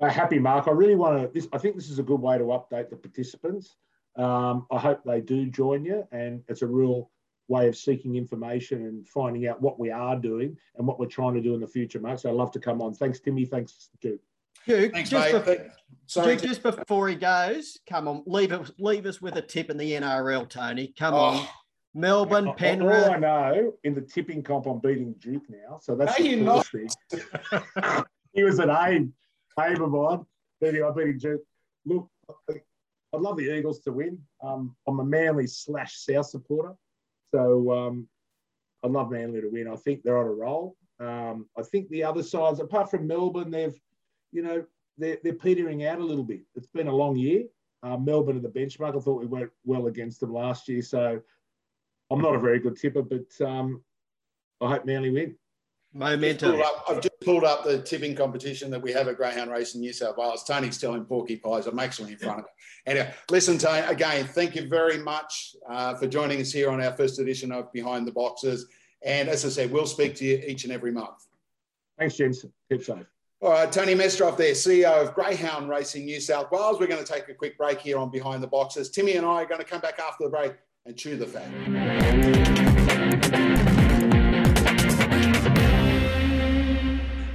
[0.01, 0.69] Uh, happy, Mark.
[0.69, 1.29] I really want to.
[1.33, 3.77] This, I think this is a good way to update the participants.
[4.17, 7.11] Um, I hope they do join you, and it's a real
[7.49, 11.35] way of seeking information and finding out what we are doing and what we're trying
[11.35, 12.19] to do in the future, Mark.
[12.19, 12.95] So I'd love to come on.
[12.95, 13.45] Thanks, Timmy.
[13.45, 14.21] Thanks, Duke.
[14.67, 15.67] Duke, Thanks, just, before,
[16.07, 19.71] Sorry, Duke, just before he goes, come on, leave us leave us with a tip
[19.71, 20.93] in the NRL, Tony.
[20.99, 21.19] Come oh.
[21.19, 21.49] on.
[21.97, 23.07] Melbourne, Penrith.
[23.07, 25.79] All I know in the tipping comp, I'm beating Duke now.
[25.81, 28.07] So that's no, the not.
[28.33, 29.15] he was an aim,
[29.59, 30.27] aim of mine.
[30.63, 31.43] Anyway, I beat Duke.
[31.87, 32.09] Look,
[32.51, 34.19] I'd love the Eagles to win.
[34.43, 36.75] Um, I'm a Manly slash South supporter.
[37.35, 38.09] So um,
[38.85, 39.67] I'd love Manly to win.
[39.67, 40.77] I think they're on a roll.
[41.01, 43.79] Um, I think the other sides, apart from Melbourne, they've
[44.33, 44.65] you know,
[44.99, 46.43] they're, they're petering out a little bit.
[46.55, 47.45] It's been a long year.
[47.83, 48.97] Uh, Melbourne are the benchmark.
[48.97, 50.83] I thought we went well against them last year.
[50.83, 51.23] So
[52.11, 53.83] I'm not a very good tipper, but um,
[54.61, 55.37] I hope Manly win.
[55.93, 56.63] Momentum.
[56.89, 59.95] I've just pulled up the tipping competition that we have at Greyhound Race in New
[59.95, 60.45] South Wales.
[60.45, 61.67] Tony's telling Porky Pies.
[61.67, 62.51] I'm actually in front of it.
[62.91, 66.93] Anyway, listen, Tony, again, thank you very much uh, for joining us here on our
[66.93, 68.67] first edition of Behind the Boxes.
[69.03, 71.27] And as I said, we'll speak to you each and every month.
[71.99, 72.53] Thanks, Jensen.
[72.71, 73.07] Keep safe.
[73.41, 76.79] All right, Tony Mestrov there, CEO of Greyhound Racing New South Wales.
[76.81, 78.91] We're going to take a quick break here on Behind the Boxes.
[78.91, 80.55] Timmy and I are going to come back after the break
[80.87, 81.51] and chew the fat.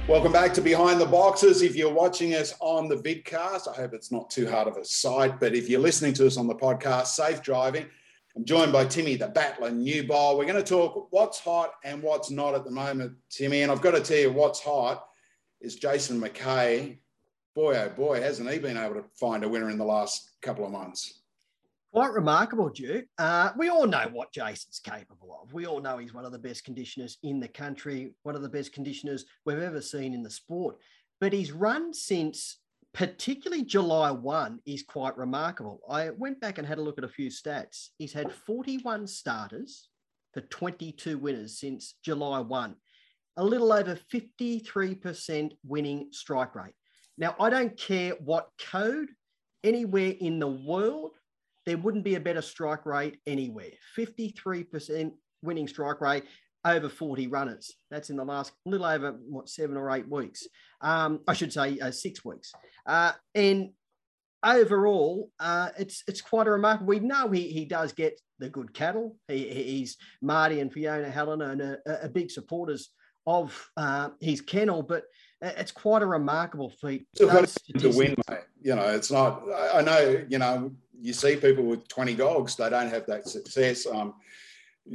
[0.08, 1.60] Welcome back to Behind the Boxes.
[1.60, 4.84] If you're watching us on the vidcast, I hope it's not too hard of a
[4.84, 7.86] sight, but if you're listening to us on the podcast, safe driving.
[8.34, 10.38] I'm joined by Timmy, the battler Newbold.
[10.38, 13.60] We're going to talk what's hot and what's not at the moment, Timmy.
[13.60, 15.04] And I've got to tell you what's hot
[15.60, 16.96] is Jason McKay.
[17.54, 20.64] Boy, oh boy, hasn't he been able to find a winner in the last couple
[20.64, 21.21] of months?
[21.92, 23.04] Quite remarkable, Duke.
[23.18, 25.52] Uh, we all know what Jason's capable of.
[25.52, 28.48] We all know he's one of the best conditioners in the country, one of the
[28.48, 30.76] best conditioners we've ever seen in the sport.
[31.20, 32.58] But his run since
[32.94, 35.80] particularly July 1 is quite remarkable.
[35.88, 37.88] I went back and had a look at a few stats.
[37.98, 39.88] He's had 41 starters
[40.32, 42.74] for 22 winners since July 1
[43.36, 46.74] a little over 53% winning strike rate.
[47.16, 49.08] Now, I don't care what code,
[49.64, 51.12] anywhere in the world,
[51.66, 53.70] there wouldn't be a better strike rate anywhere.
[53.96, 56.24] 53% winning strike rate
[56.64, 57.72] over 40 runners.
[57.90, 60.46] That's in the last little over what seven or eight weeks.
[60.80, 62.52] Um, I should say uh, six weeks.
[62.86, 63.70] Uh, and
[64.44, 66.86] overall, uh, it's it's quite a remarkable.
[66.86, 69.16] We know he he does get the good cattle.
[69.28, 72.90] He, he's Marty and Fiona Helena and a, a big supporters
[73.26, 75.04] of uh, his kennel, but
[75.40, 77.06] it's quite a remarkable feat.
[77.78, 78.40] To win, mate.
[78.62, 79.42] You know, it's not.
[79.74, 80.24] I know.
[80.28, 80.72] You know,
[81.02, 83.86] you see people with twenty dogs; they don't have that success.
[83.86, 84.14] Um,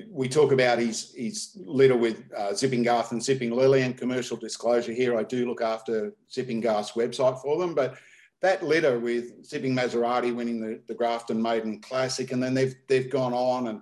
[0.09, 4.37] we talk about his his litter with uh, Zipping Garth and Zipping Lily, and commercial
[4.37, 7.97] disclosure here, I do look after Zipping Garth's website for them, but
[8.41, 13.09] that litter with Zipping Maserati winning the, the Grafton Maiden Classic, and then they've they've
[13.09, 13.81] gone on and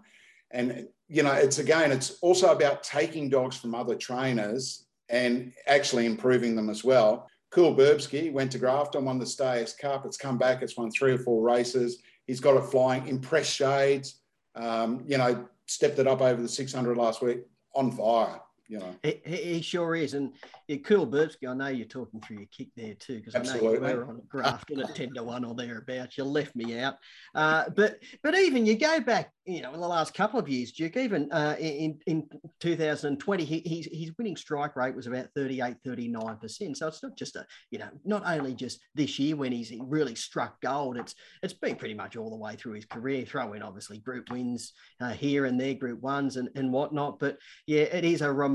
[0.51, 6.05] and you know, it's again, it's also about taking dogs from other trainers and actually
[6.05, 7.29] improving them as well.
[7.51, 10.05] Cool Burbsky went to Grafton, won the Stayers Cup.
[10.05, 10.61] It's come back.
[10.61, 12.01] It's won three or four races.
[12.27, 13.07] He's got it flying.
[13.07, 14.21] Impressed Shades,
[14.55, 17.39] um, you know, stepped it up over the 600 last week
[17.73, 18.39] on fire.
[18.67, 18.95] You know.
[19.03, 20.13] He, he sure is.
[20.13, 20.33] And
[20.67, 23.71] yeah, cool Burbsky, I know you're talking through your kick there too, because I know
[23.71, 26.17] you were on Grafton at 10 to 1 or thereabouts.
[26.17, 26.95] You left me out.
[27.33, 30.71] Uh, but but even you go back, you know, in the last couple of years,
[30.71, 32.27] Duke, even uh, in, in
[32.59, 36.75] 2020, he, he's, his winning strike rate was about 38, 39%.
[36.75, 40.15] So it's not just a, you know, not only just this year when he's really
[40.15, 43.25] struck gold, it's it's been pretty much all the way through his career.
[43.25, 47.19] Throw in obviously group wins uh, here and there, group ones and, and whatnot.
[47.19, 48.54] But yeah, it is a remarkable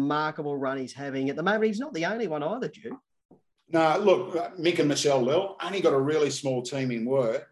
[0.57, 1.65] run he's having at the moment.
[1.65, 2.99] He's not the only one either, Duke.
[3.73, 7.51] No, look, Mick and Michelle Lill only got a really small team in work,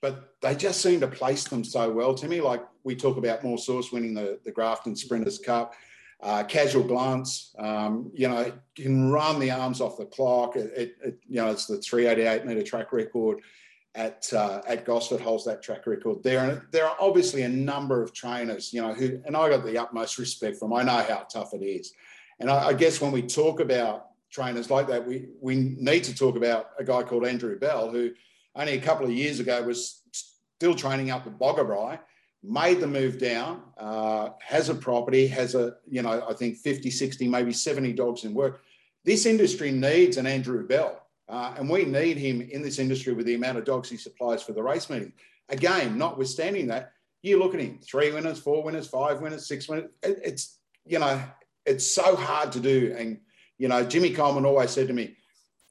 [0.00, 2.40] but they just seem to place them so well to me.
[2.40, 5.74] Like we talk about more source winning the, the Grafton Sprinters Cup.
[6.20, 10.56] Uh, casual glance, um, you know, can run the arms off the clock.
[10.56, 13.40] It, it, it, you know, it's the 388 meter track record
[13.94, 16.48] at uh, at Gosford holds that track record there.
[16.48, 19.78] And there are obviously a number of trainers, you know, who and I got the
[19.78, 20.72] utmost respect from.
[20.72, 21.92] I know how tough it is,
[22.40, 26.14] and I, I guess when we talk about trainers like that, we we need to
[26.14, 28.10] talk about a guy called Andrew Bell, who
[28.54, 31.98] only a couple of years ago was still training up at Boggabri,
[32.42, 36.90] made the move down, uh, has a property, has a, you know, I think 50,
[36.90, 38.62] 60, maybe 70 dogs in work.
[39.04, 41.00] This industry needs an Andrew Bell.
[41.28, 44.42] Uh, and we need him in this industry with the amount of dogs he supplies
[44.42, 45.12] for the race meeting.
[45.50, 49.90] Again, notwithstanding that, you look at him three winners, four winners, five winners, six winners.
[50.02, 51.20] It, it's, you know,
[51.66, 52.94] it's so hard to do.
[52.96, 53.20] And,
[53.58, 55.16] you know, Jimmy Coleman always said to me,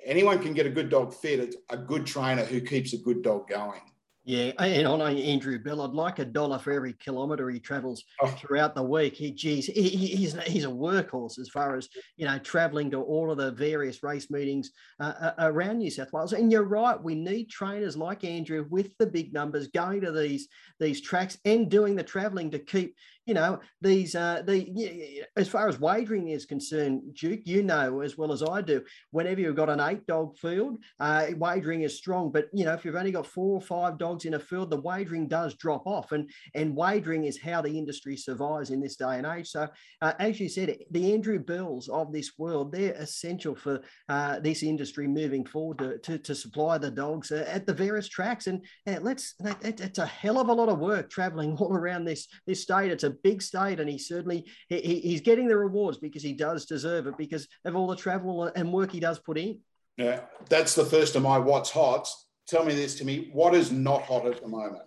[0.06, 1.40] anyone can get a good dog fit.
[1.40, 3.82] It's a good trainer who keeps a good dog going.
[4.28, 5.82] Yeah, and I know Andrew Bell.
[5.82, 8.28] I'd like a dollar for every kilometre he travels oh.
[8.28, 9.16] throughout the week.
[9.16, 11.88] He, geez, he, he's he's a workhorse as far as
[12.18, 16.12] you know, travelling to all of the various race meetings uh, uh, around New South
[16.12, 16.34] Wales.
[16.34, 20.50] And you're right, we need trainers like Andrew with the big numbers going to these
[20.78, 22.96] these tracks and doing the travelling to keep
[23.28, 28.18] you know these uh, the as far as wagering is concerned, Duke, you know as
[28.18, 28.82] well as I do.
[29.12, 32.32] Whenever you've got an eight dog field, uh, wagering is strong.
[32.32, 34.82] But you know if you've only got four or five dogs in a field, the
[34.82, 39.18] wagering does drop off, and and wagering is how the industry survives in this day
[39.18, 39.50] and age.
[39.50, 39.68] So
[40.02, 44.64] uh, as you said, the Andrew Bells of this world, they're essential for uh, this
[44.64, 48.48] industry moving forward to, to, to supply the dogs uh, at the various tracks.
[48.48, 52.28] And, and let's it's a hell of a lot of work traveling all around this
[52.46, 52.92] this state.
[52.92, 56.66] It's a big state, and he certainly he, he's getting the rewards because he does
[56.66, 59.60] deserve it because of all the travel and work he does put in.
[59.98, 62.08] Yeah, that's the first of my what's hot.
[62.48, 64.84] Tell me this to me: what is not hot at the moment?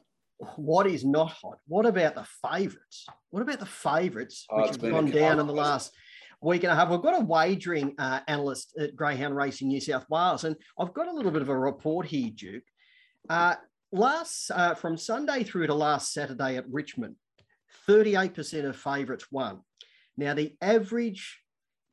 [0.57, 1.59] What is not hot?
[1.67, 3.07] What about the favourites?
[3.31, 5.93] What about the favourites, oh, which have gone down in the last
[6.41, 6.89] week and a half?
[6.89, 11.09] We've got a wagering uh, analyst at Greyhound Racing New South Wales, and I've got
[11.09, 12.65] a little bit of a report here, Duke.
[13.29, 13.57] Uh,
[13.93, 17.17] last uh, from Sunday through to last Saturday at Richmond,
[17.91, 19.61] 38% of favourites won.
[20.17, 21.41] Now, the average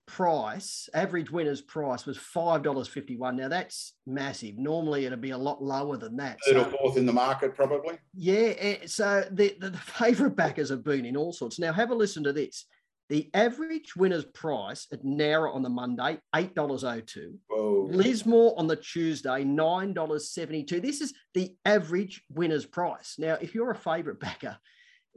[0.06, 3.36] price, average winner's price was $5.51.
[3.36, 4.58] Now, that's massive.
[4.58, 6.38] Normally, it'd be a lot lower than that.
[6.46, 7.98] Third so, or fourth in the market, probably.
[8.14, 8.54] Yeah.
[8.58, 11.60] Eh, so the, the, the favourite backers have been in all sorts.
[11.60, 12.66] Now, have a listen to this.
[13.10, 17.38] The average winner's price at Nowra on the Monday, $8.02.
[17.48, 17.88] Whoa.
[17.90, 20.82] Lismore on the Tuesday, $9.72.
[20.82, 23.16] This is the average winner's price.
[23.18, 24.58] Now, if you're a favourite backer,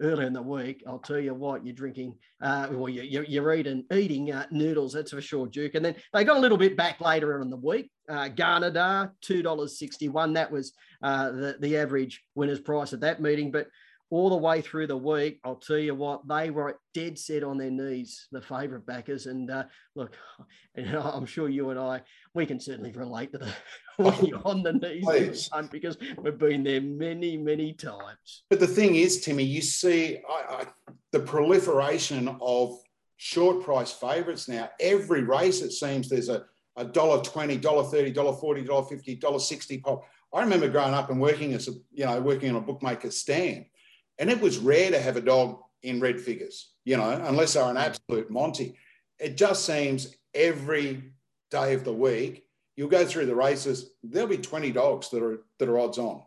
[0.01, 3.85] earlier in the week, I'll tell you what, you're drinking, uh, well, you, you're eating,
[3.93, 5.75] eating uh, noodles, that's for sure, Duke.
[5.75, 7.91] And then they got a little bit back later in the week.
[8.09, 10.35] Uh, Gunnedah, $2.61.
[10.35, 13.51] That was uh, the, the average winner's price at that meeting.
[13.51, 13.69] But
[14.11, 17.59] all the way through the week, I'll tell you what, they were dead set on
[17.59, 19.27] their knees, the favourite backers.
[19.27, 20.16] And uh, look,
[20.77, 22.03] I'm sure you and I,
[22.35, 23.53] we can certainly relate to the
[24.03, 28.42] when you're on the knees because we've been there many, many times.
[28.51, 30.64] But the thing is, Timmy, you see I, I,
[31.12, 32.79] the proliferation of
[33.16, 34.70] short price favourites now.
[34.81, 36.44] Every race, it seems there's a
[36.77, 40.03] a dollar twenty, dollar thirty, dollar forty, dollar fifty, dollar sixty pop.
[40.33, 43.66] I remember growing up and working as a, you know, working on a bookmaker's stand
[44.21, 47.65] and it was rare to have a dog in red figures, you know, unless they're
[47.65, 48.77] an absolute Monty.
[49.19, 51.13] It just seems every
[51.51, 52.45] day of the week,
[52.77, 56.23] you'll go through the races, there'll be 20 dogs that are that are odds on.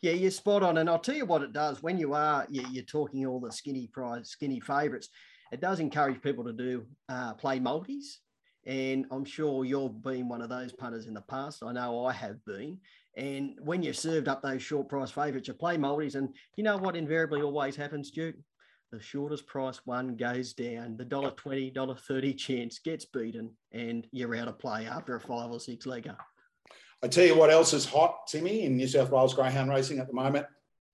[0.00, 0.78] Yeah, you're spot on.
[0.78, 3.88] And I'll tell you what it does when you are you're talking all the skinny
[3.88, 5.08] prize, skinny favourites,
[5.50, 8.20] it does encourage people to do uh, play multis.
[8.64, 11.62] And I'm sure you've been one of those punters in the past.
[11.64, 12.78] I know I have been.
[13.16, 16.14] And when you're served up those short price favourites, you play multis.
[16.14, 18.36] And you know what invariably always happens, Duke?
[18.92, 20.96] The shortest price one goes down.
[20.96, 25.20] The dollar twenty, dollar thirty chance gets beaten, and you're out of play after a
[25.20, 26.16] five or six legger.
[27.02, 30.06] I tell you what else is hot, Timmy, in New South Wales greyhound racing at
[30.06, 30.46] the moment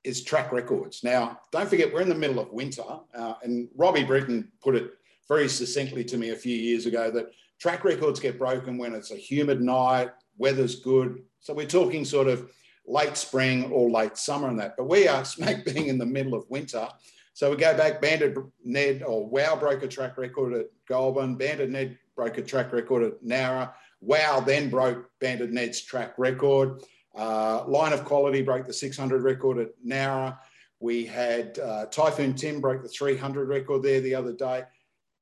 [0.05, 1.05] is track records.
[1.05, 2.83] Now, don't forget we're in the middle of winter,
[3.15, 4.91] uh, and Robbie Britton put it
[5.29, 9.13] very succinctly to me a few years ago that track records get broken when it's
[9.13, 11.23] a humid night, weather's good.
[11.41, 12.51] So we're talking sort of
[12.87, 14.77] late spring or late summer and that.
[14.77, 16.89] But we are smack being in the middle of winter.
[17.35, 21.71] So we go back, Banded Ned or Wow broke a track record at Goulburn, Banded
[21.71, 23.73] Ned broke a track record at Nowra.
[24.01, 26.83] Wow then broke Banded Ned's track record.
[27.17, 30.39] Uh, Line of Quality broke the 600 record at Nowra.
[30.81, 34.65] We had uh, Typhoon Tim broke the 300 record there the other day.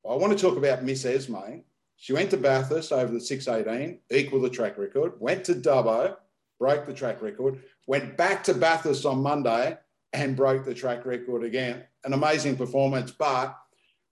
[0.09, 1.61] I want to talk about Miss Esme.
[2.03, 6.17] She went to Bathurst over the 618, equal the track record, went to Dubbo,
[6.59, 9.77] broke the track record, went back to Bathurst on Monday
[10.15, 11.85] and broke the track record again.
[12.05, 13.55] An amazing performance, but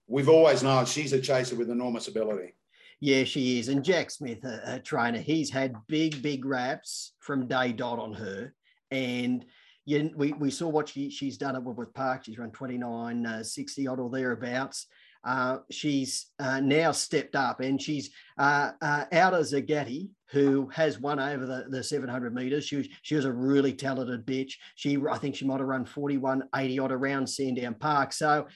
[0.05, 2.53] we've always known she's a chaser with enormous ability.
[2.99, 3.69] Yeah, she is.
[3.69, 8.13] And Jack Smith, a, a trainer, he's had big, big raps from day dot on
[8.13, 8.53] her.
[8.91, 9.43] And
[9.85, 12.25] you, we, we saw what she, she's done at Wentworth Park.
[12.25, 14.85] She's run 29, uh, 60 odd or thereabouts.
[15.23, 20.99] Uh, she's uh, now stepped up and she's uh, uh, out of Zagatti, who has
[20.99, 22.65] won over the, the 700 meters.
[22.65, 24.53] She was, she was a really talented bitch.
[24.75, 28.13] She, I think she might have run 41, 80 odd around Sandown Park.
[28.13, 28.47] So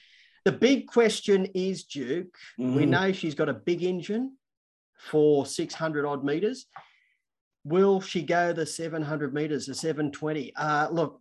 [0.44, 2.74] the big question is, Duke, mm-hmm.
[2.74, 4.36] we know she's got a big engine
[4.98, 6.66] for 600 odd meters.
[7.64, 10.54] Will she go the 700 meters, the 720?
[10.54, 11.18] Uh, look,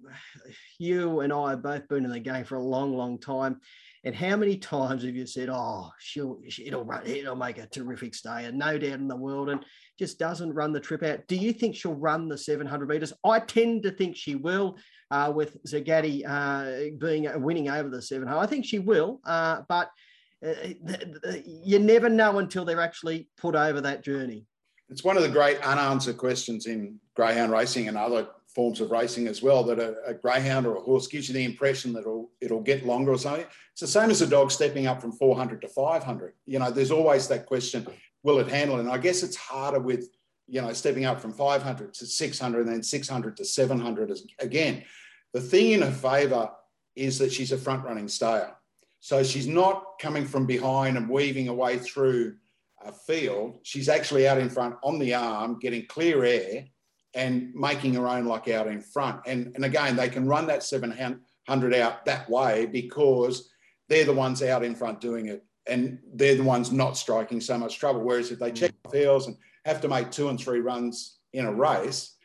[0.77, 3.61] you and I have both been in the game for a long, long time.
[4.05, 8.13] And how many times have you said, "Oh, she'll it'll run, it'll make a terrific
[8.13, 9.63] stay," and no doubt in the world, and
[9.97, 11.25] just doesn't run the trip out?
[11.27, 13.13] Do you think she'll run the 700 meters?
[13.23, 14.77] I tend to think she will,
[15.09, 18.37] uh, with Zagatti uh, being uh, winning over the 700.
[18.37, 19.89] I think she will, uh, but
[20.45, 20.53] uh,
[21.45, 24.45] you never know until they're actually put over that journey.
[24.89, 29.27] It's one of the great unanswered questions in greyhound racing and other forms of racing
[29.27, 32.29] as well that a, a, greyhound or a horse gives you the impression that it'll,
[32.39, 33.45] it'll get longer or something.
[33.71, 36.33] It's the same as a dog stepping up from 400 to 500.
[36.45, 37.87] You know, there's always that question,
[38.21, 38.79] will it handle?
[38.79, 40.09] And I guess it's harder with,
[40.47, 44.83] you know, stepping up from 500 to 600 and then 600 to 700 again.
[45.33, 46.51] The thing in her favour
[46.95, 48.55] is that she's a front running stayer.
[48.99, 52.35] So she's not coming from behind and weaving away through
[52.85, 53.59] a field.
[53.63, 56.65] She's actually out in front on the arm, getting clear air
[57.15, 59.21] and making her own luck out in front.
[59.25, 63.49] And, and again, they can run that 700 out that way because
[63.89, 67.57] they're the ones out in front doing it and they're the ones not striking so
[67.57, 68.01] much trouble.
[68.01, 71.45] Whereas if they check the fields and have to make two and three runs in
[71.45, 72.15] a race,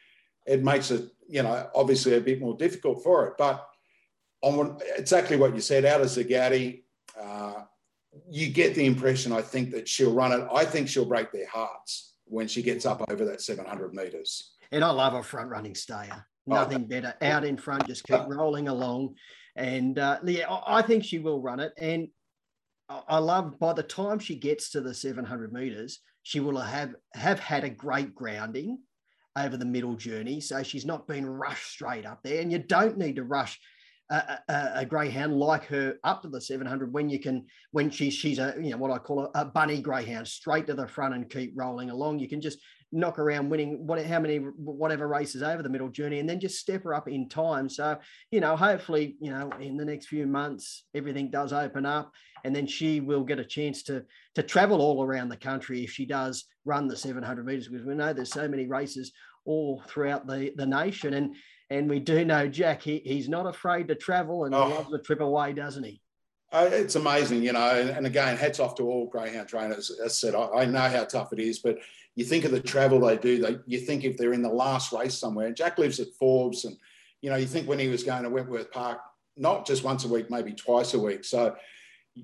[0.46, 3.34] it makes it, you know, obviously a bit more difficult for it.
[3.38, 3.64] But
[4.42, 6.82] on exactly what you said, out of Zagatti,
[7.20, 7.62] uh,
[8.30, 10.46] you get the impression, I think, that she'll run it.
[10.52, 14.54] I think she'll break their hearts when she gets up over that 700 metres.
[14.72, 16.26] And I love a front running stayer.
[16.48, 16.88] Oh, Nothing oh.
[16.88, 17.14] better.
[17.22, 19.14] Out in front, just keep rolling along.
[19.56, 21.72] And uh, yeah, I think she will run it.
[21.78, 22.08] And
[22.88, 27.38] I love by the time she gets to the 700 meters, she will have, have
[27.38, 28.78] had a great grounding
[29.36, 30.40] over the middle journey.
[30.40, 32.40] So she's not been rushed straight up there.
[32.40, 33.58] And you don't need to rush
[34.10, 38.14] a, a, a, greyhound like her up to the 700 when you can when she's
[38.14, 41.14] she's a you know what I call a, a, bunny greyhound straight to the front
[41.14, 42.18] and keep rolling along.
[42.18, 42.58] You can just
[42.90, 46.58] knock around winning what how many whatever races over the middle journey and then just
[46.58, 47.96] step her up in time so
[48.30, 52.12] you know hopefully you know in the next few months everything does open up
[52.44, 55.90] and then she will get a chance to to travel all around the country if
[55.90, 59.12] she does run the 700 meters because we know there's so many races
[59.44, 61.36] all throughout the the nation and
[61.70, 64.68] and we do know jack he, he's not afraid to travel and oh.
[64.68, 66.00] loves the trip away doesn't he
[66.50, 69.90] uh, it's amazing, you know, and, and, again, hats off to all greyhound trainers.
[69.90, 71.76] As I said, I, I, know how tough it is, but
[72.18, 73.40] you think of the travel they do.
[73.40, 75.52] They, you think if they're in the last race somewhere.
[75.52, 76.76] Jack lives at Forbes, and
[77.22, 78.98] you know, you think when he was going to Wentworth Park,
[79.36, 81.22] not just once a week, maybe twice a week.
[81.22, 81.54] So,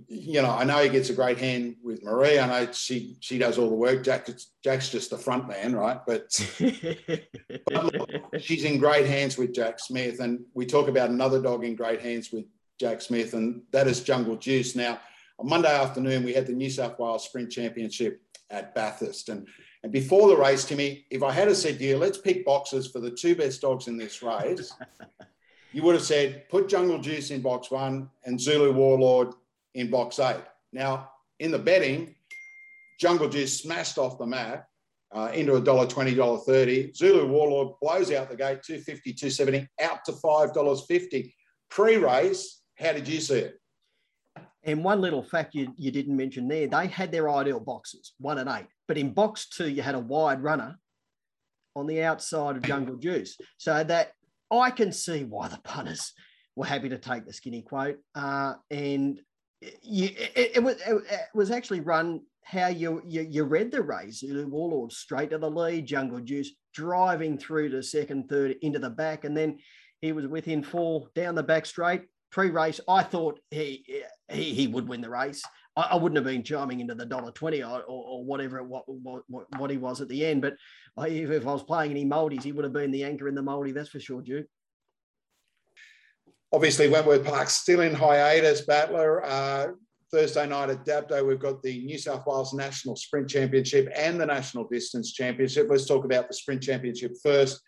[0.09, 2.41] you know, I know he gets a great hand with Marie.
[2.41, 4.03] I know she she does all the work.
[4.03, 4.29] Jack
[4.65, 6.01] Jack's just the front man, right?
[6.05, 6.25] But,
[6.59, 11.65] but look, she's in great hands with Jack Smith, and we talk about another dog
[11.65, 12.47] in great hands with
[12.81, 14.75] Jack Smith, and that is Jungle Juice.
[14.75, 14.99] Now,
[15.39, 18.21] on Monday afternoon, we had the New South Wales Sprint Championship
[18.51, 19.47] at Bathurst, and
[19.85, 23.01] and before the race, Timmy, if I had said to you, let's pick boxes for
[23.01, 24.73] the two best dogs in this race,
[25.73, 29.35] you would have said, put Jungle Juice in box one and Zulu Warlord
[29.75, 30.41] in box eight.
[30.73, 32.15] Now, in the betting,
[32.99, 34.67] Jungle Juice smashed off the mat
[35.15, 36.91] uh, into a dollar twenty, dollar thirty.
[36.95, 41.31] Zulu Warlord blows out the gate, 250, 270, out to $5.50.
[41.69, 43.61] Pre-race, how did you see it?
[44.63, 48.39] And one little fact you, you didn't mention there, they had their ideal boxes, one
[48.39, 48.67] and eight.
[48.87, 50.79] But in box two, you had a wide runner
[51.77, 53.37] on the outside of Jungle Juice.
[53.57, 54.13] So that
[54.51, 56.13] I can see why the punters
[56.57, 57.99] were happy to take the skinny quote.
[58.15, 59.21] Uh, and
[59.83, 61.01] you, it, it, was, it
[61.35, 64.23] was actually run how you, you, you read the race.
[64.23, 69.25] Warlord straight to the lead, Jungle Juice driving through to second, third, into the back,
[69.25, 69.59] and then
[70.01, 72.03] he was within four down the back straight.
[72.31, 75.43] Pre-race, I thought he he, he would win the race.
[75.77, 79.25] I, I wouldn't have been chiming into the dollar twenty or, or, whatever what, what,
[79.59, 80.43] what he was at the end.
[80.43, 80.55] But
[80.99, 83.43] if, if I was playing any Maldies, he would have been the anchor in the
[83.43, 83.73] Moldie.
[83.73, 84.47] That's for sure, Duke.
[86.53, 88.65] Obviously, Wentworth Park still in hiatus.
[88.65, 89.67] Battler uh,
[90.13, 94.27] Thursday night at Dapto, we've got the New South Wales National Sprint Championship and the
[94.27, 95.67] National Distance Championship.
[95.69, 97.61] Let's talk about the Sprint Championship first.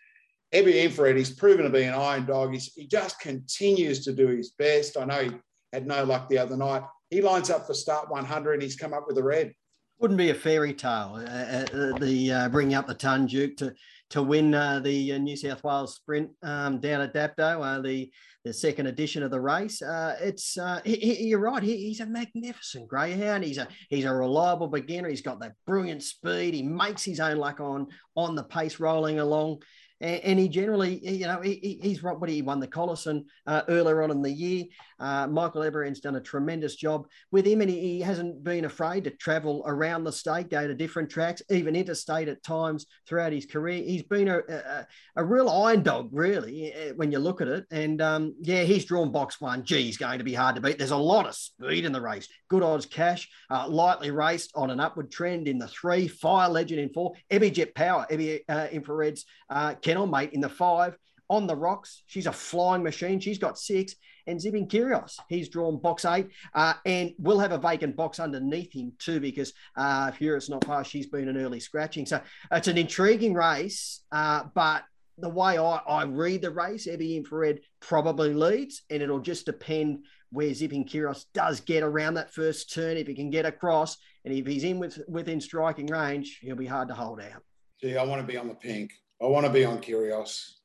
[0.53, 2.53] Ebby Infrared, he's proven to be an iron dog.
[2.53, 4.95] He's, he just continues to do his best.
[4.95, 5.31] I know he
[5.73, 6.83] had no luck the other night.
[7.09, 9.53] He lines up for start 100 and he's come up with a red.
[9.99, 13.73] Wouldn't be a fairy tale, uh, uh, the uh, bringing up the ton, Duke, to
[14.11, 18.11] to win uh, the uh, New South Wales Sprint um, down at Dapto, uh, the
[18.45, 19.81] the second edition of the race.
[19.81, 21.63] Uh, it's uh, he, he, you're right.
[21.63, 23.43] He, he's a magnificent greyhound.
[23.43, 25.09] He's a he's a reliable beginner.
[25.09, 26.53] He's got that brilliant speed.
[26.53, 29.61] He makes his own luck on on the pace rolling along
[29.99, 34.03] and, and he generally, you know, he, he's what he won the Collison uh, earlier
[34.03, 34.65] on in the year.
[34.99, 39.03] Uh, Michael Everen's done a tremendous job with him, and he, he, hasn't been afraid
[39.03, 43.45] to travel around the state, go to different tracks, even interstate at times throughout his
[43.45, 43.83] career.
[43.83, 44.87] He's been a, a,
[45.17, 47.65] a real iron dog, really, eh, when you look at it.
[47.69, 49.63] And um, yeah, he's drawn box one.
[49.63, 50.77] Gee, he's going to be hard to beat.
[50.77, 52.27] There's a lot of speed in the race.
[52.49, 56.79] Good odds cash, uh, lightly raced on an upward trend in the three, Fire Legend
[56.79, 60.97] in four, Ebby Jet Power, Ebby uh, Infrared's uh, kennel mate in the five.
[61.29, 63.19] On the rocks, she's a flying machine.
[63.19, 63.95] She's got six.
[64.27, 68.73] And Zipping Curios, he's drawn box eight uh, and will have a vacant box underneath
[68.73, 72.05] him too because uh, Furious not far, she's been an early scratching.
[72.05, 72.21] So
[72.51, 74.83] it's an intriguing race, uh, but
[75.17, 80.05] the way I, I read the race, Ebby Infrared probably leads, and it'll just depend
[80.31, 82.97] where Zipping Curios does get around that first turn.
[82.97, 86.65] If he can get across, and if he's in with, within striking range, he'll be
[86.65, 87.43] hard to hold out.
[87.81, 88.91] Gee, I want to be on the pink.
[89.21, 90.56] I want to be on Curios.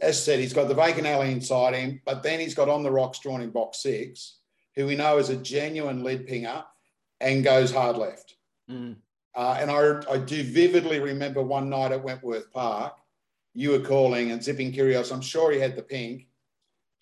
[0.00, 2.82] As I said, he's got the vacant alley inside him, but then he's got on
[2.82, 4.38] the rocks drawn in box six,
[4.74, 6.64] who we know is a genuine lead pinger
[7.20, 8.36] and goes hard left.
[8.70, 8.96] Mm.
[9.34, 12.94] Uh, and I, I do vividly remember one night at Wentworth Park,
[13.54, 15.10] you were calling and zipping Curios.
[15.10, 16.26] I'm sure he had the pink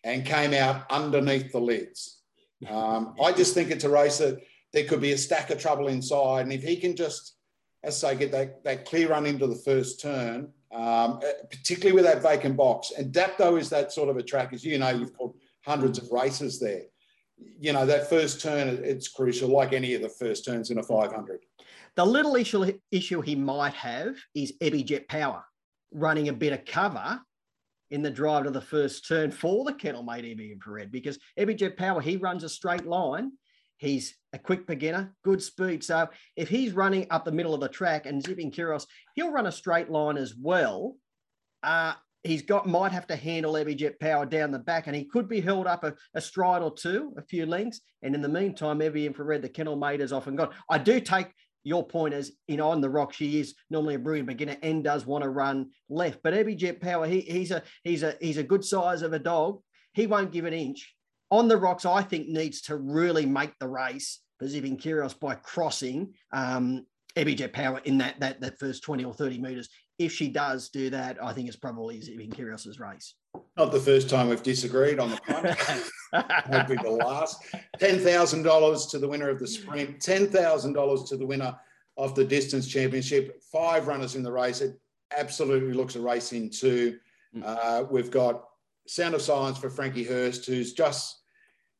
[0.04, 2.20] and came out underneath the lids.
[2.68, 4.40] Um, I just think it's a race that
[4.72, 6.42] there could be a stack of trouble inside.
[6.42, 7.34] And if he can just,
[7.82, 11.20] as I say, get that, that clear run into the first turn, um,
[11.50, 12.92] particularly with that vacant box.
[12.96, 16.10] And Dapto is that sort of a track, as you know, you've called hundreds of
[16.10, 16.82] races there.
[17.60, 20.82] You know, that first turn, it's crucial, like any of the first turns in a
[20.82, 21.40] 500.
[21.96, 25.44] The little issue, issue he might have is Ebby Jet Power
[25.92, 27.20] running a bit of cover
[27.90, 31.56] in the drive to the first turn for the kennel mate Ebby Infrared because Ebby
[31.56, 33.32] Jet Power, he runs a straight line
[33.84, 35.84] He's a quick beginner, good speed.
[35.84, 39.46] So if he's running up the middle of the track and zipping Curios, he'll run
[39.46, 40.96] a straight line as well.
[41.62, 45.04] Uh, he's got might have to handle Ebby Jet Power down the back, and he
[45.04, 47.82] could be held up a, a, stride or two, a few lengths.
[48.02, 50.50] And in the meantime, Ebby Infrared, the kennel mate, is often gone.
[50.70, 51.28] I do take
[51.62, 54.84] your point as you know on the rock she is normally a brilliant beginner and
[54.84, 58.36] does want to run left but Ebby Jet Power he, he's a he's a he's
[58.36, 59.60] a good size of a dog
[59.94, 60.93] he won't give an inch
[61.30, 65.34] on the rocks, I think needs to really make the race for Zipping Curios by
[65.36, 69.68] crossing um, Jet Power in that, that that first 20 or 30 meters.
[69.98, 73.14] If she does do that, I think it's probably Zipping Curios's race.
[73.56, 75.46] Not the first time we've disagreed on the punt.
[76.50, 77.44] Won't be the last.
[77.78, 80.00] Ten thousand dollars to the winner of the sprint.
[80.00, 81.56] Ten thousand dollars to the winner
[81.96, 83.40] of the distance championship.
[83.52, 84.60] Five runners in the race.
[84.60, 84.78] It
[85.16, 86.98] absolutely looks a race in two.
[87.36, 87.42] Mm.
[87.44, 88.44] Uh, we've got
[88.86, 91.18] Sound of Silence for Frankie Hurst, who's just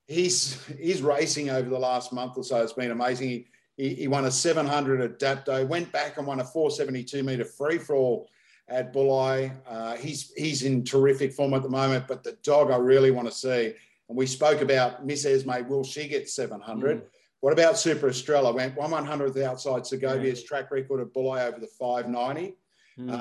[0.07, 2.63] he's he's racing over the last month or so.
[2.63, 3.47] It's been amazing.
[3.77, 7.79] He, he, won a 700 at Dapto, went back and won a 472 meter free
[7.79, 8.29] for all
[8.69, 9.53] at Bulli.
[9.67, 12.07] Uh, he's he's in terrific form at the moment.
[12.07, 13.75] But the dog I really want to see,
[14.09, 15.67] and we spoke about Miss Esme.
[15.69, 16.99] Will she get 700?
[16.99, 17.05] Mm.
[17.41, 18.53] What about Super Estrella?
[18.53, 20.47] Went one 100th outside Segovia's yeah.
[20.47, 22.57] track record at Bulli over the 590.
[22.99, 23.13] Mm.
[23.13, 23.17] Uh,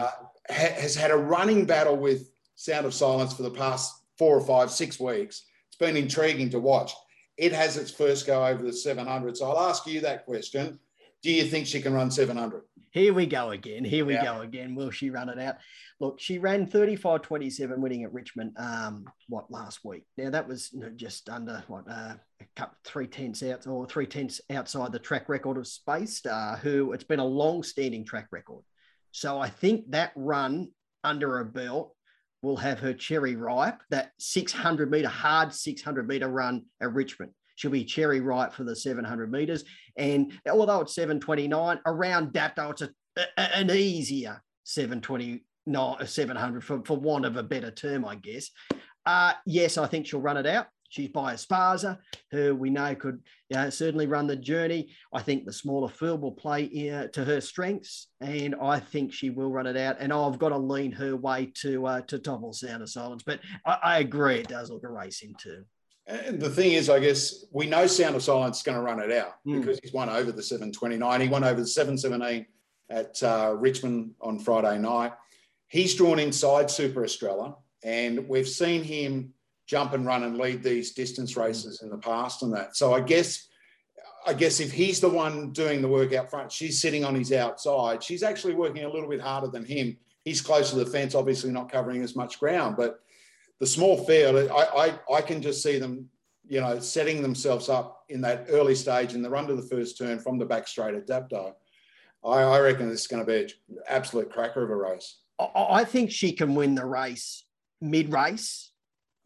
[0.50, 2.30] ha- has had a running battle with
[2.64, 5.44] Sound of Silence for the past four or five, six weeks.
[5.68, 6.94] It's been intriguing to watch.
[7.36, 9.36] It has its first go over the 700.
[9.36, 10.80] So I'll ask you that question.
[11.24, 12.62] Do you think she can run 700?
[12.92, 13.84] Here we go again.
[13.84, 14.24] Here we yeah.
[14.24, 14.76] go again.
[14.76, 15.56] Will she run it out?
[16.00, 20.06] Look, she ran 35 27 winning at Richmond, um, what, last week.
[20.18, 23.86] Now, that was you know, just under what, uh, a couple, three tenths out or
[23.88, 28.06] three tenths outside the track record of Space Star, who it's been a long standing
[28.06, 28.64] track record.
[29.12, 30.70] So I think that run
[31.04, 31.94] under a belt
[32.44, 37.32] will have her cherry ripe, that 600 meter, hard 600 meter run at Richmond.
[37.56, 39.64] she'll be cherry ripe for the 700 meters.
[39.98, 42.90] And although it's 729, around Dapto, it's a,
[43.38, 48.50] a, an easier 729, 700 for, for want of a better term, I guess.
[49.06, 50.68] Uh, yes, I think she'll run it out.
[50.94, 51.98] She's by Esparza,
[52.30, 53.24] who we know could
[53.72, 54.92] certainly run the journey.
[55.12, 59.32] I think the smaller field will play uh, to her strengths, and I think she
[59.32, 59.96] will run it out.
[60.00, 63.24] And I've got to lean her way to uh, to topple Sound of Silence.
[63.26, 65.66] But I, I agree, it does look a race into.
[66.06, 69.00] And the thing is, I guess we know Sound of Silence is going to run
[69.00, 69.62] it out mm.
[69.62, 71.22] because he's won over the 729.
[71.22, 72.46] He won over the 717
[72.92, 75.14] at uh, Richmond on Friday night.
[75.70, 79.34] He's drawn inside Super Estrella, and we've seen him
[79.74, 81.46] jump and run and lead these distance mm.
[81.46, 82.78] races in the past and that.
[82.78, 83.48] So I guess
[84.28, 87.34] I guess if he's the one doing the work out front, she's sitting on his
[87.34, 88.04] outside.
[88.04, 89.98] She's actually working a little bit harder than him.
[90.24, 93.00] He's close to the fence, obviously not covering as much ground, but
[93.60, 94.64] the small field, I,
[95.10, 96.08] I, I can just see them,
[96.48, 99.98] you know, setting themselves up in that early stage in the run to the first
[99.98, 101.54] turn from the back straight at Dapto.
[102.24, 103.50] I, I reckon this is going to be an
[103.90, 105.18] absolute cracker of a race.
[105.40, 107.44] I think she can win the race
[107.82, 108.73] mid race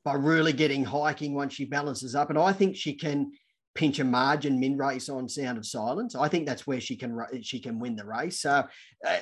[0.07, 2.29] by really getting hiking once she balances up.
[2.29, 3.29] And I think she can
[3.75, 6.15] pinch a margin min race on Sound of Silence.
[6.15, 8.39] I think that's where she can she can win the race.
[8.39, 8.65] So,
[9.05, 9.17] uh,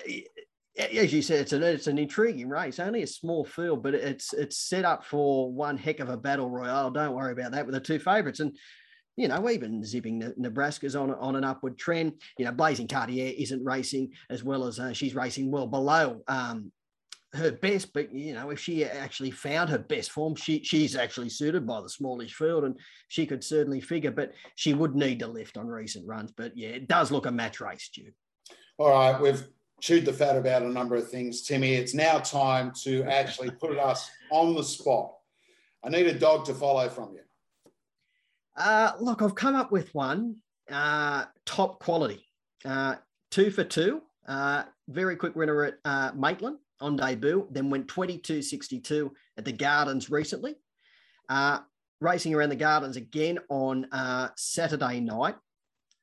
[0.78, 2.78] as you said, it's an it's an intriguing race.
[2.78, 6.52] Only a small field, but it's it's set up for one heck of a battle
[6.52, 6.92] royale.
[6.92, 8.40] Don't worry about that with the two favourites.
[8.40, 8.56] And
[9.18, 12.22] you know, even zipping Nebraska's on on an upward trend.
[12.38, 16.72] You know, Blazing Cartier isn't racing as well as uh, she's racing well below um,
[17.36, 21.30] her best, but you know, if she actually found her best form, she she's actually
[21.30, 24.12] suited by the smallish field, and she could certainly figure.
[24.12, 26.32] But she would need to lift on recent runs.
[26.32, 28.12] But yeah, it does look a match race, Stu.
[28.78, 29.48] All right, we've
[29.82, 31.74] chewed the fat about a number of things, Timmy.
[31.74, 35.12] It's now time to actually put us on the spot.
[35.84, 37.22] I need a dog to follow from you.
[38.58, 40.38] Uh, look, I've come up with one
[40.72, 42.26] uh, top quality,
[42.64, 42.96] uh,
[43.32, 44.02] two for two.
[44.28, 50.10] Uh, very quick winner at uh, Maitland on debut, then went 22.62 at the Gardens
[50.10, 50.56] recently.
[51.30, 51.60] Uh,
[52.02, 55.36] racing around the Gardens again on uh, Saturday night.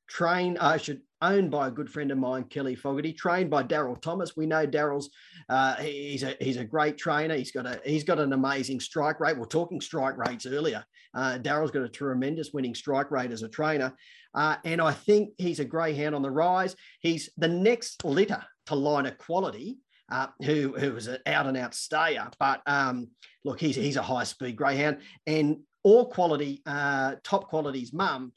[0.09, 4.01] Trained, I should owned by a good friend of mine, Kelly Fogarty, trained by Daryl
[4.01, 4.37] Thomas.
[4.37, 5.09] We know Daryl's
[5.49, 7.35] uh, he's a he's a great trainer.
[7.37, 9.39] He's got a he's got an amazing strike rate.
[9.39, 10.85] We're talking strike rates earlier.
[11.15, 13.95] Uh, Daryl's got a tremendous winning strike rate as a trainer,
[14.35, 16.75] uh, and I think he's a greyhound on the rise.
[17.01, 19.79] He's the next litter to line of quality
[20.11, 22.29] uh, who who was an out and out stayer.
[22.39, 23.09] But um,
[23.45, 28.33] look, he's he's a high speed greyhound, and all quality, uh, top quality's mum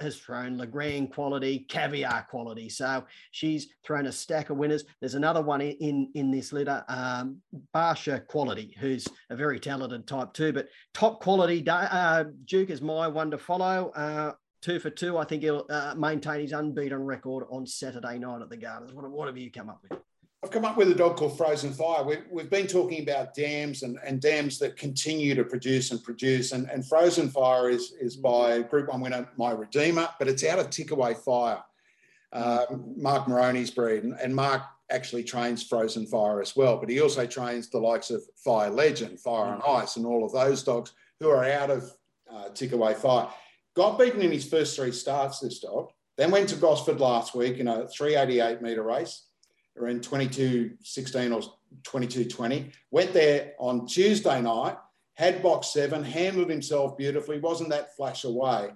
[0.00, 2.68] has thrown Legrand quality, caviar quality.
[2.68, 4.84] So she's thrown a stack of winners.
[5.00, 7.38] There's another one in in this litter, um,
[7.74, 10.52] Barsha quality, who's a very talented type too.
[10.52, 13.90] But top quality, uh, Duke is my one to follow.
[13.90, 15.18] Uh, two for two.
[15.18, 18.92] I think he'll uh, maintain his unbeaten record on Saturday night at the Gardens.
[18.92, 19.98] What, what have you come up with?
[20.44, 22.02] I've come up with a dog called Frozen Fire.
[22.02, 26.50] We, we've been talking about dams and, and dams that continue to produce and produce.
[26.50, 30.58] And, and Frozen Fire is, is by Group 1 winner My Redeemer, but it's out
[30.58, 31.62] of Tickaway Fire,
[32.32, 32.64] uh,
[32.96, 34.02] Mark Moroney's breed.
[34.02, 38.10] And, and Mark actually trains Frozen Fire as well, but he also trains the likes
[38.10, 40.90] of Fire Legend, Fire and Ice, and all of those dogs
[41.20, 41.88] who are out of
[42.28, 43.28] uh, Tickaway Fire.
[43.76, 45.90] Got beaten in his first three starts, this dog.
[46.18, 49.26] Then went to Gosford last week in a 388 metre race
[49.78, 51.40] around 2216 or
[51.84, 52.70] 2220.
[52.90, 54.76] Went there on Tuesday night,
[55.14, 58.70] had box seven, handled himself beautifully, wasn't that flash away.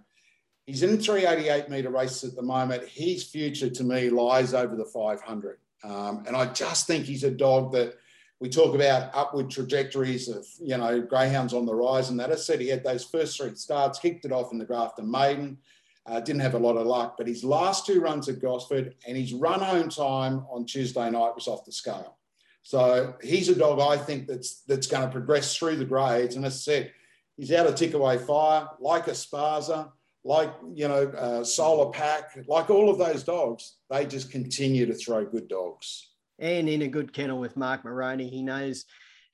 [0.66, 2.88] He's in 388 metre races at the moment.
[2.88, 5.58] His future to me lies over the 500.
[5.84, 7.94] Um, and I just think he's a dog that
[8.40, 12.32] we talk about upward trajectories of, you know, greyhounds on the rise and that.
[12.32, 15.58] I said he had those first three starts, kicked it off in the Grafton Maiden,
[16.06, 19.16] uh, didn't have a lot of luck, but his last two runs at Gosford and
[19.16, 22.16] his run home time on Tuesday night was off the scale.
[22.62, 26.36] So he's a dog I think that's that's going to progress through the grades.
[26.36, 26.92] And as I said,
[27.36, 29.90] he's out of Tickaway Fire, like Esparza,
[30.24, 33.76] like you know uh, Solar Pack, like all of those dogs.
[33.90, 36.10] They just continue to throw good dogs.
[36.38, 38.84] And in a good kennel with Mark Moroney, he knows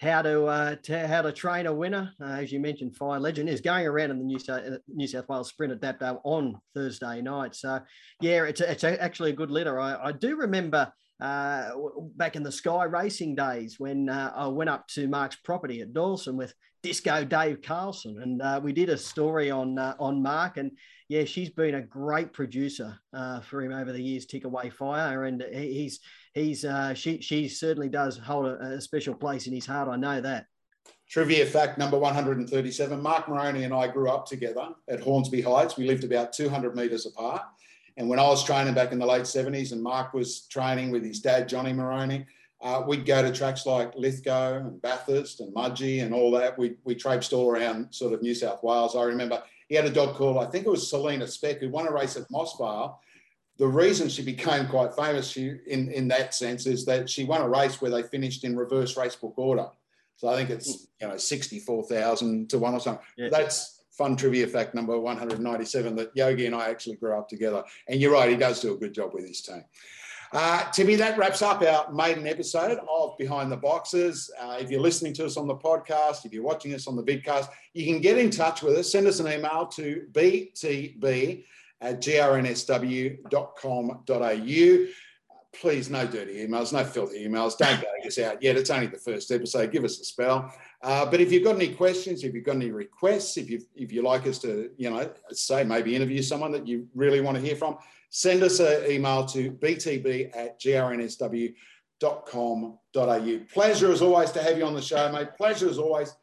[0.03, 2.13] how to, uh, to, how to train a winner.
[2.21, 5.07] Uh, as you mentioned, Fire Legend is going around in the New South, uh, New
[5.07, 7.55] South Wales Sprint at Dapto on Thursday night.
[7.55, 7.81] So,
[8.21, 9.79] yeah, it's, a, it's a, actually a good litter.
[9.79, 11.71] I, I do remember uh,
[12.17, 15.95] back in the Sky Racing days when uh, I went up to Mark's property at
[15.95, 20.57] Dawson with Disco Dave Carlson, and uh, we did a story on uh, on Mark,
[20.57, 20.73] and
[21.09, 24.27] yeah, she's been a great producer uh, for him over the years.
[24.27, 26.01] Tickaway Fire, and he's
[26.35, 29.89] he's uh, she she certainly does hold a, a, special place in his heart.
[29.89, 30.47] I know that.
[31.09, 35.77] Trivia fact number 137 Mark Moroney and I grew up together at Hornsby Heights.
[35.77, 37.43] We lived about 200 metres apart.
[37.99, 41.05] And when I was training back in the late 70s and Mark was training with
[41.05, 42.25] his dad, Johnny Moroney,
[42.63, 46.57] uh, we'd go to tracks like Lithgow and Bathurst and Mudgee and all that.
[46.57, 48.97] We, we traipsed all around sort of New South Wales.
[48.97, 51.87] I remember he had a dog called, I think it was Selena Speck, who won
[51.87, 52.97] a race at Mossvale.
[53.59, 57.43] The reason she became quite famous she, in, in that sense is that she won
[57.43, 59.69] a race where they finished in reverse racebook order.
[60.17, 63.05] So I think it's you know sixty four thousand to one or something.
[63.17, 63.29] Yeah.
[63.31, 67.17] That's fun trivia fact number one hundred ninety seven that Yogi and I actually grew
[67.17, 67.63] up together.
[67.89, 69.65] And you're right, he does do a good job with his team.
[70.33, 74.31] Uh, Timmy, that wraps up our maiden episode of Behind the Boxes.
[74.41, 77.03] Uh, if you're listening to us on the podcast, if you're watching us on the
[77.03, 78.91] vidcast, you can get in touch with us.
[78.91, 81.45] Send us an email to btb
[81.83, 83.19] at grnsw.com.au
[85.53, 87.57] please, no dirty emails, no filthy emails.
[87.59, 88.57] Don't bag us out yet.
[88.57, 89.71] It's only the first episode.
[89.71, 90.53] Give us a spell.
[90.83, 93.93] Uh, but if you've got any questions, if you've got any requests, if you if
[93.93, 97.43] you like us to, you know, say maybe interview someone that you really want to
[97.43, 97.77] hear from,
[98.11, 101.55] send us an email to btb at grnsw.com.au.
[103.53, 105.29] Pleasure as always to have you on the show, mate.
[105.37, 106.15] Pleasure as always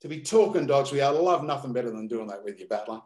[0.00, 1.00] to be talking dogs We.
[1.00, 3.02] I love nothing better than doing that with you, Battler.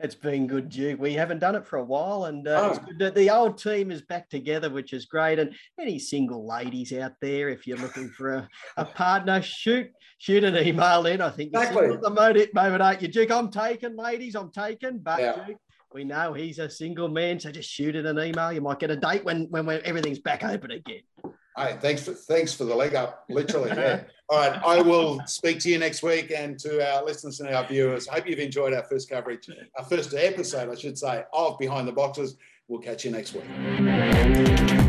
[0.00, 1.00] It's been good, Duke.
[1.00, 2.86] We haven't done it for a while, and uh, oh.
[2.98, 5.40] the, the old team is back together, which is great.
[5.40, 10.44] And any single ladies out there, if you're looking for a, a partner, shoot shoot
[10.44, 11.20] an email in.
[11.20, 11.88] I think exactly.
[11.88, 13.32] at the moment, moment, aren't you, Duke?
[13.32, 14.36] I'm taken, ladies.
[14.36, 15.46] I'm taken, but yeah.
[15.46, 15.58] Duke,
[15.92, 18.52] we know he's a single man, so just shoot it an email.
[18.52, 21.02] You might get a date when when everything's back open again.
[21.56, 23.70] Hey, thanks for thanks for the leg up, literally.
[23.70, 24.02] Yeah.
[24.30, 27.66] All right, I will speak to you next week and to our listeners and our
[27.66, 28.06] viewers.
[28.06, 29.48] Hope you've enjoyed our first coverage,
[29.78, 32.36] our first episode, I should say, of Behind the Boxes.
[32.68, 34.87] We'll catch you next week.